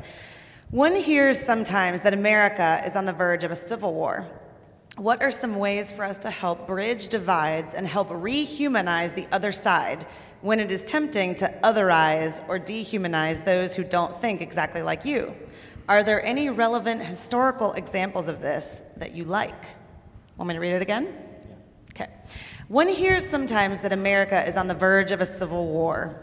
[0.69, 4.27] One hears sometimes that America is on the verge of a civil war.
[4.97, 9.51] What are some ways for us to help bridge divides and help rehumanize the other
[9.51, 10.05] side
[10.41, 15.33] when it is tempting to otherize or dehumanize those who don't think exactly like you?
[15.89, 19.65] Are there any relevant historical examples of this that you like?
[20.37, 21.13] Want me to read it again?
[21.91, 22.07] Okay.
[22.69, 26.19] One hears sometimes that America is on the verge of a civil war.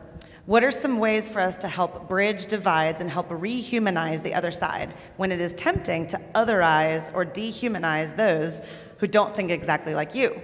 [0.47, 4.51] What are some ways for us to help bridge divides and help rehumanize the other
[4.51, 8.63] side when it is tempting to otherize or dehumanize those
[8.99, 10.41] who don't think exactly like you?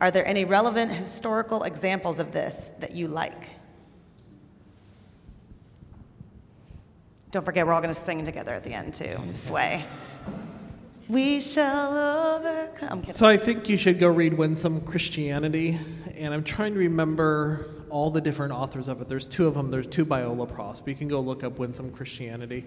[0.00, 3.48] Are there any relevant historical examples of this that you like?
[7.36, 9.18] Don't forget, we're all going to sing together at the end, too.
[9.34, 9.84] Sway.
[11.06, 13.04] We shall overcome.
[13.10, 15.78] So I think you should go read Winsome Christianity,
[16.14, 19.08] and I'm trying to remember all the different authors of it.
[19.08, 19.70] There's two of them.
[19.70, 22.64] There's two by Ola Pross, but you can go look up Winsome Christianity.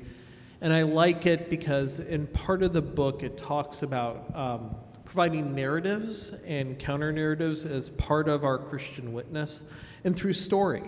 [0.62, 5.56] And I like it because in part of the book it talks about um, providing
[5.56, 9.64] narratives and counter narratives as part of our Christian witness
[10.04, 10.84] and through story.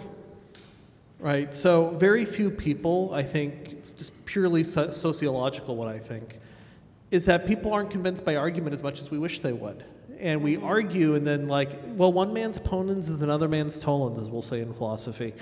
[1.21, 1.53] Right?
[1.53, 6.39] So, very few people, I think, just purely so- sociological, what I think,
[7.11, 9.85] is that people aren't convinced by argument as much as we wish they would.
[10.19, 14.31] And we argue, and then, like, well, one man's ponens is another man's tollens, as
[14.31, 15.33] we'll say in philosophy.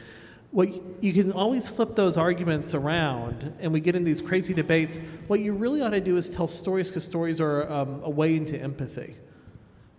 [0.51, 0.69] What
[1.01, 4.99] you can always flip those arguments around, and we get in these crazy debates.
[5.27, 8.35] What you really ought to do is tell stories, because stories are um, a way
[8.35, 9.15] into empathy,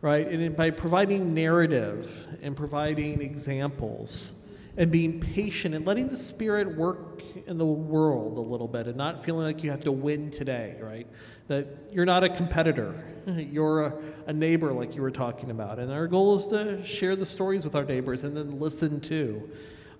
[0.03, 0.27] right?
[0.27, 4.35] And by providing narrative and providing examples,
[4.77, 8.97] and being patient and letting the Spirit work in the world a little bit and
[8.97, 11.07] not feeling like you have to win today, right?
[11.49, 15.79] That you're not a competitor, you're a, a neighbor, like you were talking about.
[15.79, 19.51] And our goal is to share the stories with our neighbors and then listen too.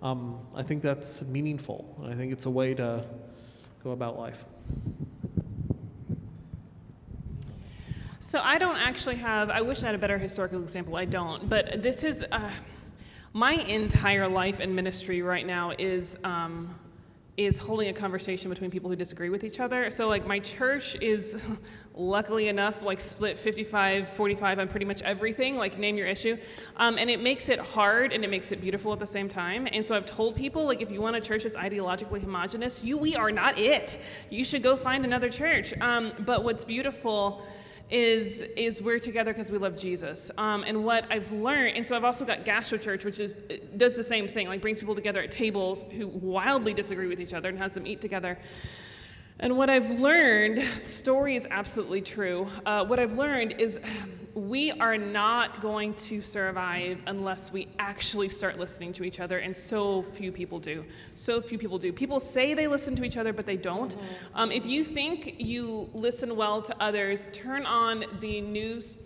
[0.03, 2.03] Um, I think that's meaningful.
[2.05, 3.05] I think it's a way to
[3.85, 4.45] go about life.
[8.21, 10.95] So I don't actually have, I wish I had a better historical example.
[10.95, 11.49] I don't.
[11.49, 12.49] But this is, uh,
[13.33, 16.17] my entire life and ministry right now is.
[16.25, 16.75] Um,
[17.37, 19.91] is holding a conversation between people who disagree with each other.
[19.91, 21.43] So, like, my church is
[21.95, 26.37] luckily enough, like, split 55 45 on pretty much everything, like, name your issue.
[26.77, 29.67] Um, and it makes it hard and it makes it beautiful at the same time.
[29.73, 32.99] And so, I've told people, like, if you want a church that's ideologically homogenous, you,
[32.99, 33.99] we are not it.
[34.29, 35.73] You should go find another church.
[35.81, 37.47] Um, but what's beautiful
[37.91, 40.31] is is we're together because we love Jesus.
[40.39, 43.37] Um, and what I've learned, and so I've also got Gastro Church, which is
[43.77, 47.35] does the same thing, like brings people together at tables who wildly disagree with each
[47.35, 48.39] other and has them eat together.
[49.39, 52.47] And what I've learned, the story is absolutely true.
[52.67, 53.81] Uh, what I've learned is
[54.49, 59.55] we are not going to survive unless we actually start listening to each other, and
[59.55, 60.85] so few people do.
[61.15, 61.93] So few people do.
[61.93, 63.95] People say they listen to each other, but they don't.
[63.95, 64.37] Mm-hmm.
[64.37, 68.97] Um, if you think you listen well to others, turn on the news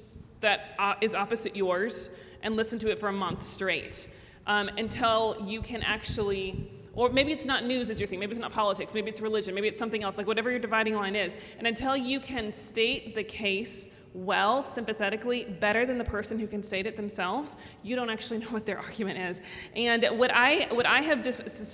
[0.41, 2.11] that uh, is opposite yours
[2.43, 4.07] and listen to it for a month straight
[4.47, 8.41] um, until you can actually or maybe it's not news as your thing, maybe it's
[8.41, 11.33] not politics, maybe it's religion, maybe it's something else, like whatever your dividing line is.
[11.59, 16.63] And until you can state the case well, sympathetically, better than the person who can
[16.63, 19.41] state it themselves, you don't actually know what their argument is.
[19.75, 21.27] And what I, what I have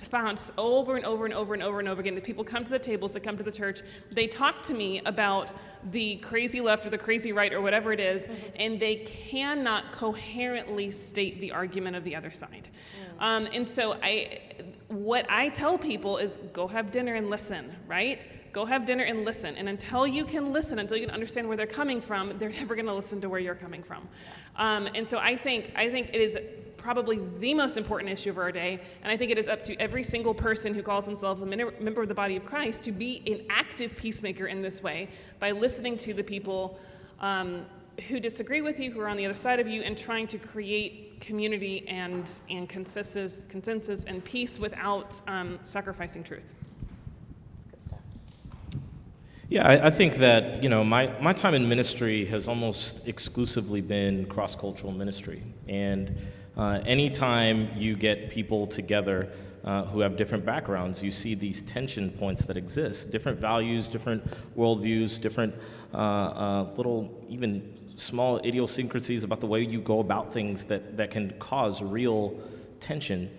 [0.09, 2.71] found over and over and over and over and over again, that people come to
[2.71, 3.81] the tables, that come to the church,
[4.11, 5.51] they talk to me about
[5.89, 8.47] the crazy left or the crazy right or whatever it is, mm-hmm.
[8.57, 12.69] and they cannot coherently state the argument of the other side.
[13.19, 13.23] Mm.
[13.23, 14.39] Um, and so I,
[14.87, 18.25] what I tell people is go have dinner and listen, right?
[18.51, 19.55] Go have dinner and listen.
[19.55, 22.75] And until you can listen, until you can understand where they're coming from, they're never
[22.75, 24.07] going to listen to where you're coming from.
[24.57, 26.37] Um, and so I think I think it is
[26.77, 29.75] probably the most important issue of our day, and I think it is up to
[29.75, 33.23] every single person who calls themselves a member of the body of Christ to be
[33.27, 36.77] an active peacemaker in this way by listening to the people.
[37.19, 37.65] Um,
[38.07, 40.37] who disagree with you, who are on the other side of you, and trying to
[40.37, 46.45] create community and, and consensus, consensus and peace without um, sacrificing truth.
[49.51, 53.81] Yeah, I, I, think that you know my, my time in ministry has almost exclusively
[53.81, 56.15] been cross cultural ministry, and
[56.57, 59.29] uh, anytime you get people together
[59.63, 64.23] uh, who have different backgrounds, you see these tension points that exist, different values, different
[64.57, 65.53] worldviews, different
[65.93, 71.11] uh, uh little even small idiosyncrasies about the way you go about things that, that
[71.11, 72.39] can cause real
[72.79, 73.29] tension.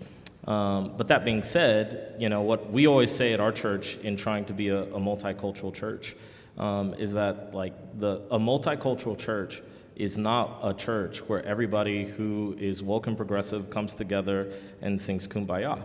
[0.47, 4.15] Um, but that being said, you know, what we always say at our church in
[4.15, 6.15] trying to be a, a multicultural church
[6.57, 9.61] um, is that like the, a multicultural church
[9.95, 14.51] is not a church where everybody who is woke and progressive comes together
[14.81, 15.83] and sings kumbaya.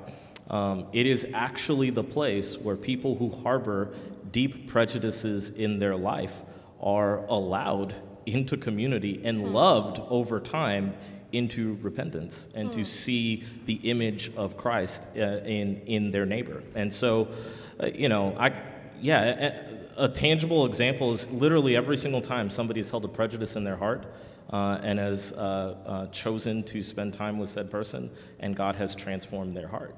[0.51, 3.95] Um, it is actually the place where people who harbor
[4.33, 6.43] deep prejudices in their life
[6.81, 7.95] are allowed
[8.27, 9.53] into community and hmm.
[9.53, 10.95] loved over time
[11.33, 12.85] into repentance and to hmm.
[12.85, 16.63] see the image of Christ uh, in in their neighbor.
[16.75, 17.29] And so,
[17.83, 18.53] uh, you know, I
[19.01, 23.57] yeah, a, a, tangible example is literally every single time somebody has held a prejudice
[23.57, 24.07] in their heart.
[24.51, 28.11] Uh, and has uh, uh, chosen to spend time with said person,
[28.41, 29.95] and God has transformed their heart.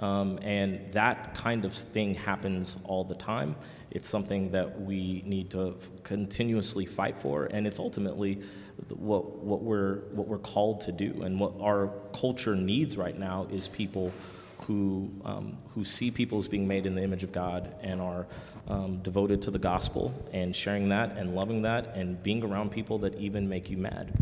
[0.00, 3.56] Um, and that kind of thing happens all the time.
[3.90, 8.42] It's something that we need to continuously fight for, and it's ultimately
[8.90, 11.22] what, what, we're, what we're called to do.
[11.22, 14.12] And what our culture needs right now is people
[14.66, 18.26] who, um, who see people as being made in the image of God and are
[18.68, 22.98] um, devoted to the gospel and sharing that and loving that and being around people
[22.98, 24.12] that even make you mad.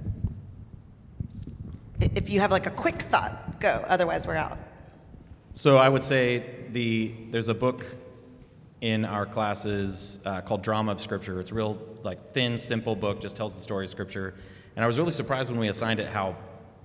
[2.01, 3.85] If you have like a quick thought, go.
[3.89, 4.59] Otherwise, we're out.
[5.55, 7.87] So I would say the there's a book
[8.81, 11.41] in our classes uh, called Drama of Scripture.
[11.41, 14.35] It's a real like thin, simple book, just tells the story of Scripture.
[14.77, 16.37] And I was really surprised when we assigned it how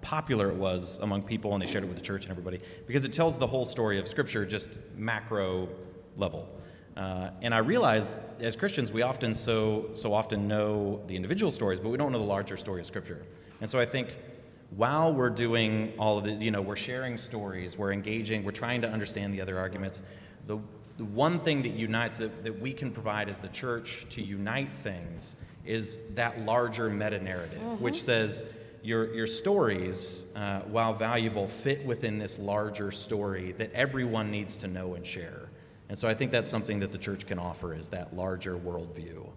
[0.02, 3.04] popular it was among people and they shared it with the church and everybody because
[3.04, 5.70] it tells the whole story of Scripture just macro
[6.16, 6.48] level.
[6.96, 11.80] Uh, and I realize as Christians we often so so often know the individual stories,
[11.80, 13.26] but we don't know the larger story of Scripture.
[13.62, 14.18] And so I think
[14.76, 18.82] while we're doing all of this, you know, we're sharing stories, we're engaging, we're trying
[18.82, 20.04] to understand the other arguments.
[20.46, 20.60] The
[21.00, 24.76] the one thing that unites, that, that we can provide as the church to unite
[24.76, 27.82] things, is that larger meta narrative, mm-hmm.
[27.82, 28.44] which says
[28.84, 34.68] your, your stories, uh, while valuable, fit within this larger story that everyone needs to
[34.68, 35.50] know and share.
[35.90, 39.28] And so I think that's something that the church can offer is that larger worldview.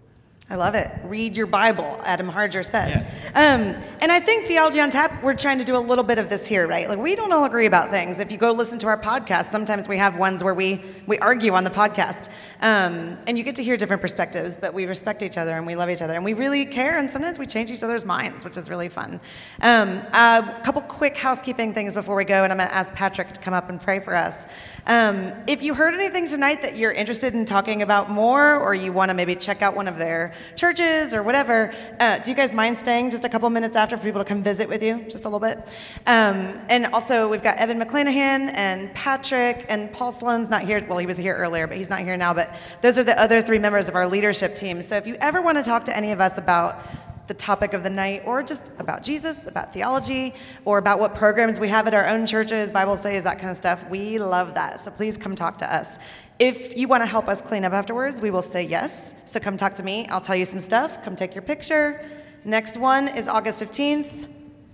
[0.49, 0.91] I love it.
[1.05, 2.89] Read your Bible, Adam Harger says.
[2.89, 3.25] Yes.
[3.27, 6.27] Um, and I think Theology on Tap, we're trying to do a little bit of
[6.27, 6.89] this here, right?
[6.89, 8.19] Like, we don't all agree about things.
[8.19, 11.53] If you go listen to our podcast, sometimes we have ones where we, we argue
[11.53, 12.29] on the podcast.
[12.61, 15.77] Um, and you get to hear different perspectives, but we respect each other and we
[15.77, 16.97] love each other and we really care.
[16.99, 19.21] And sometimes we change each other's minds, which is really fun.
[19.61, 23.31] Um, a couple quick housekeeping things before we go, and I'm going to ask Patrick
[23.31, 24.45] to come up and pray for us.
[24.85, 28.91] Um, if you heard anything tonight that you're interested in talking about more, or you
[28.91, 32.53] want to maybe check out one of their churches or whatever, uh, do you guys
[32.53, 35.25] mind staying just a couple minutes after for people to come visit with you, just
[35.25, 35.57] a little bit?
[36.05, 40.85] Um, and also, we've got Evan McClanahan and Patrick and Paul Sloan's not here.
[40.87, 42.33] Well, he was here earlier, but he's not here now.
[42.33, 44.81] But those are the other three members of our leadership team.
[44.81, 46.83] So if you ever want to talk to any of us about
[47.27, 50.33] the topic of the night, or just about Jesus, about theology,
[50.65, 53.55] or about what programs we have at our own churches, Bible studies, that kind of
[53.57, 53.89] stuff.
[53.89, 54.81] We love that.
[54.81, 55.97] So please come talk to us.
[56.39, 59.13] If you want to help us clean up afterwards, we will say yes.
[59.25, 60.07] So come talk to me.
[60.07, 61.03] I'll tell you some stuff.
[61.03, 62.03] Come take your picture.
[62.43, 64.27] Next one is August 15th.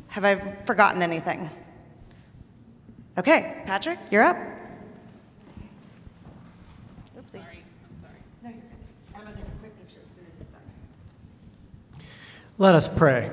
[0.08, 1.50] Have I forgotten anything?
[3.18, 4.38] Okay, Patrick, you're up.
[7.18, 7.32] Oopsie.
[7.32, 7.44] Sorry.
[7.44, 8.20] I'm sorry.
[8.44, 8.58] No, you're
[9.14, 12.06] I'm going to take a quick picture as soon as it's done.
[12.58, 13.30] Let us pray.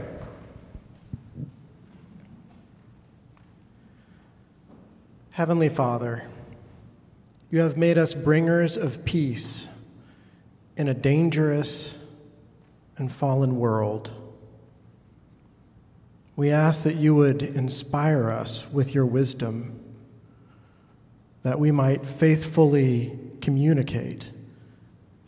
[5.31, 6.25] Heavenly Father,
[7.57, 9.67] you have made us bringers of peace
[10.77, 11.99] in a dangerous
[12.99, 14.11] and fallen world.
[16.37, 19.81] We ask that you would inspire us with your wisdom,
[21.45, 24.31] that we might faithfully communicate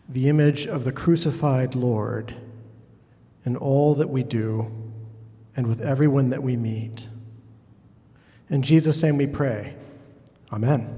[0.06, 2.34] the image of the crucified Lord
[3.46, 4.70] in all that we do
[5.56, 7.08] and with everyone that we meet.
[8.50, 9.72] In Jesus' name we pray.
[10.52, 10.97] Amen.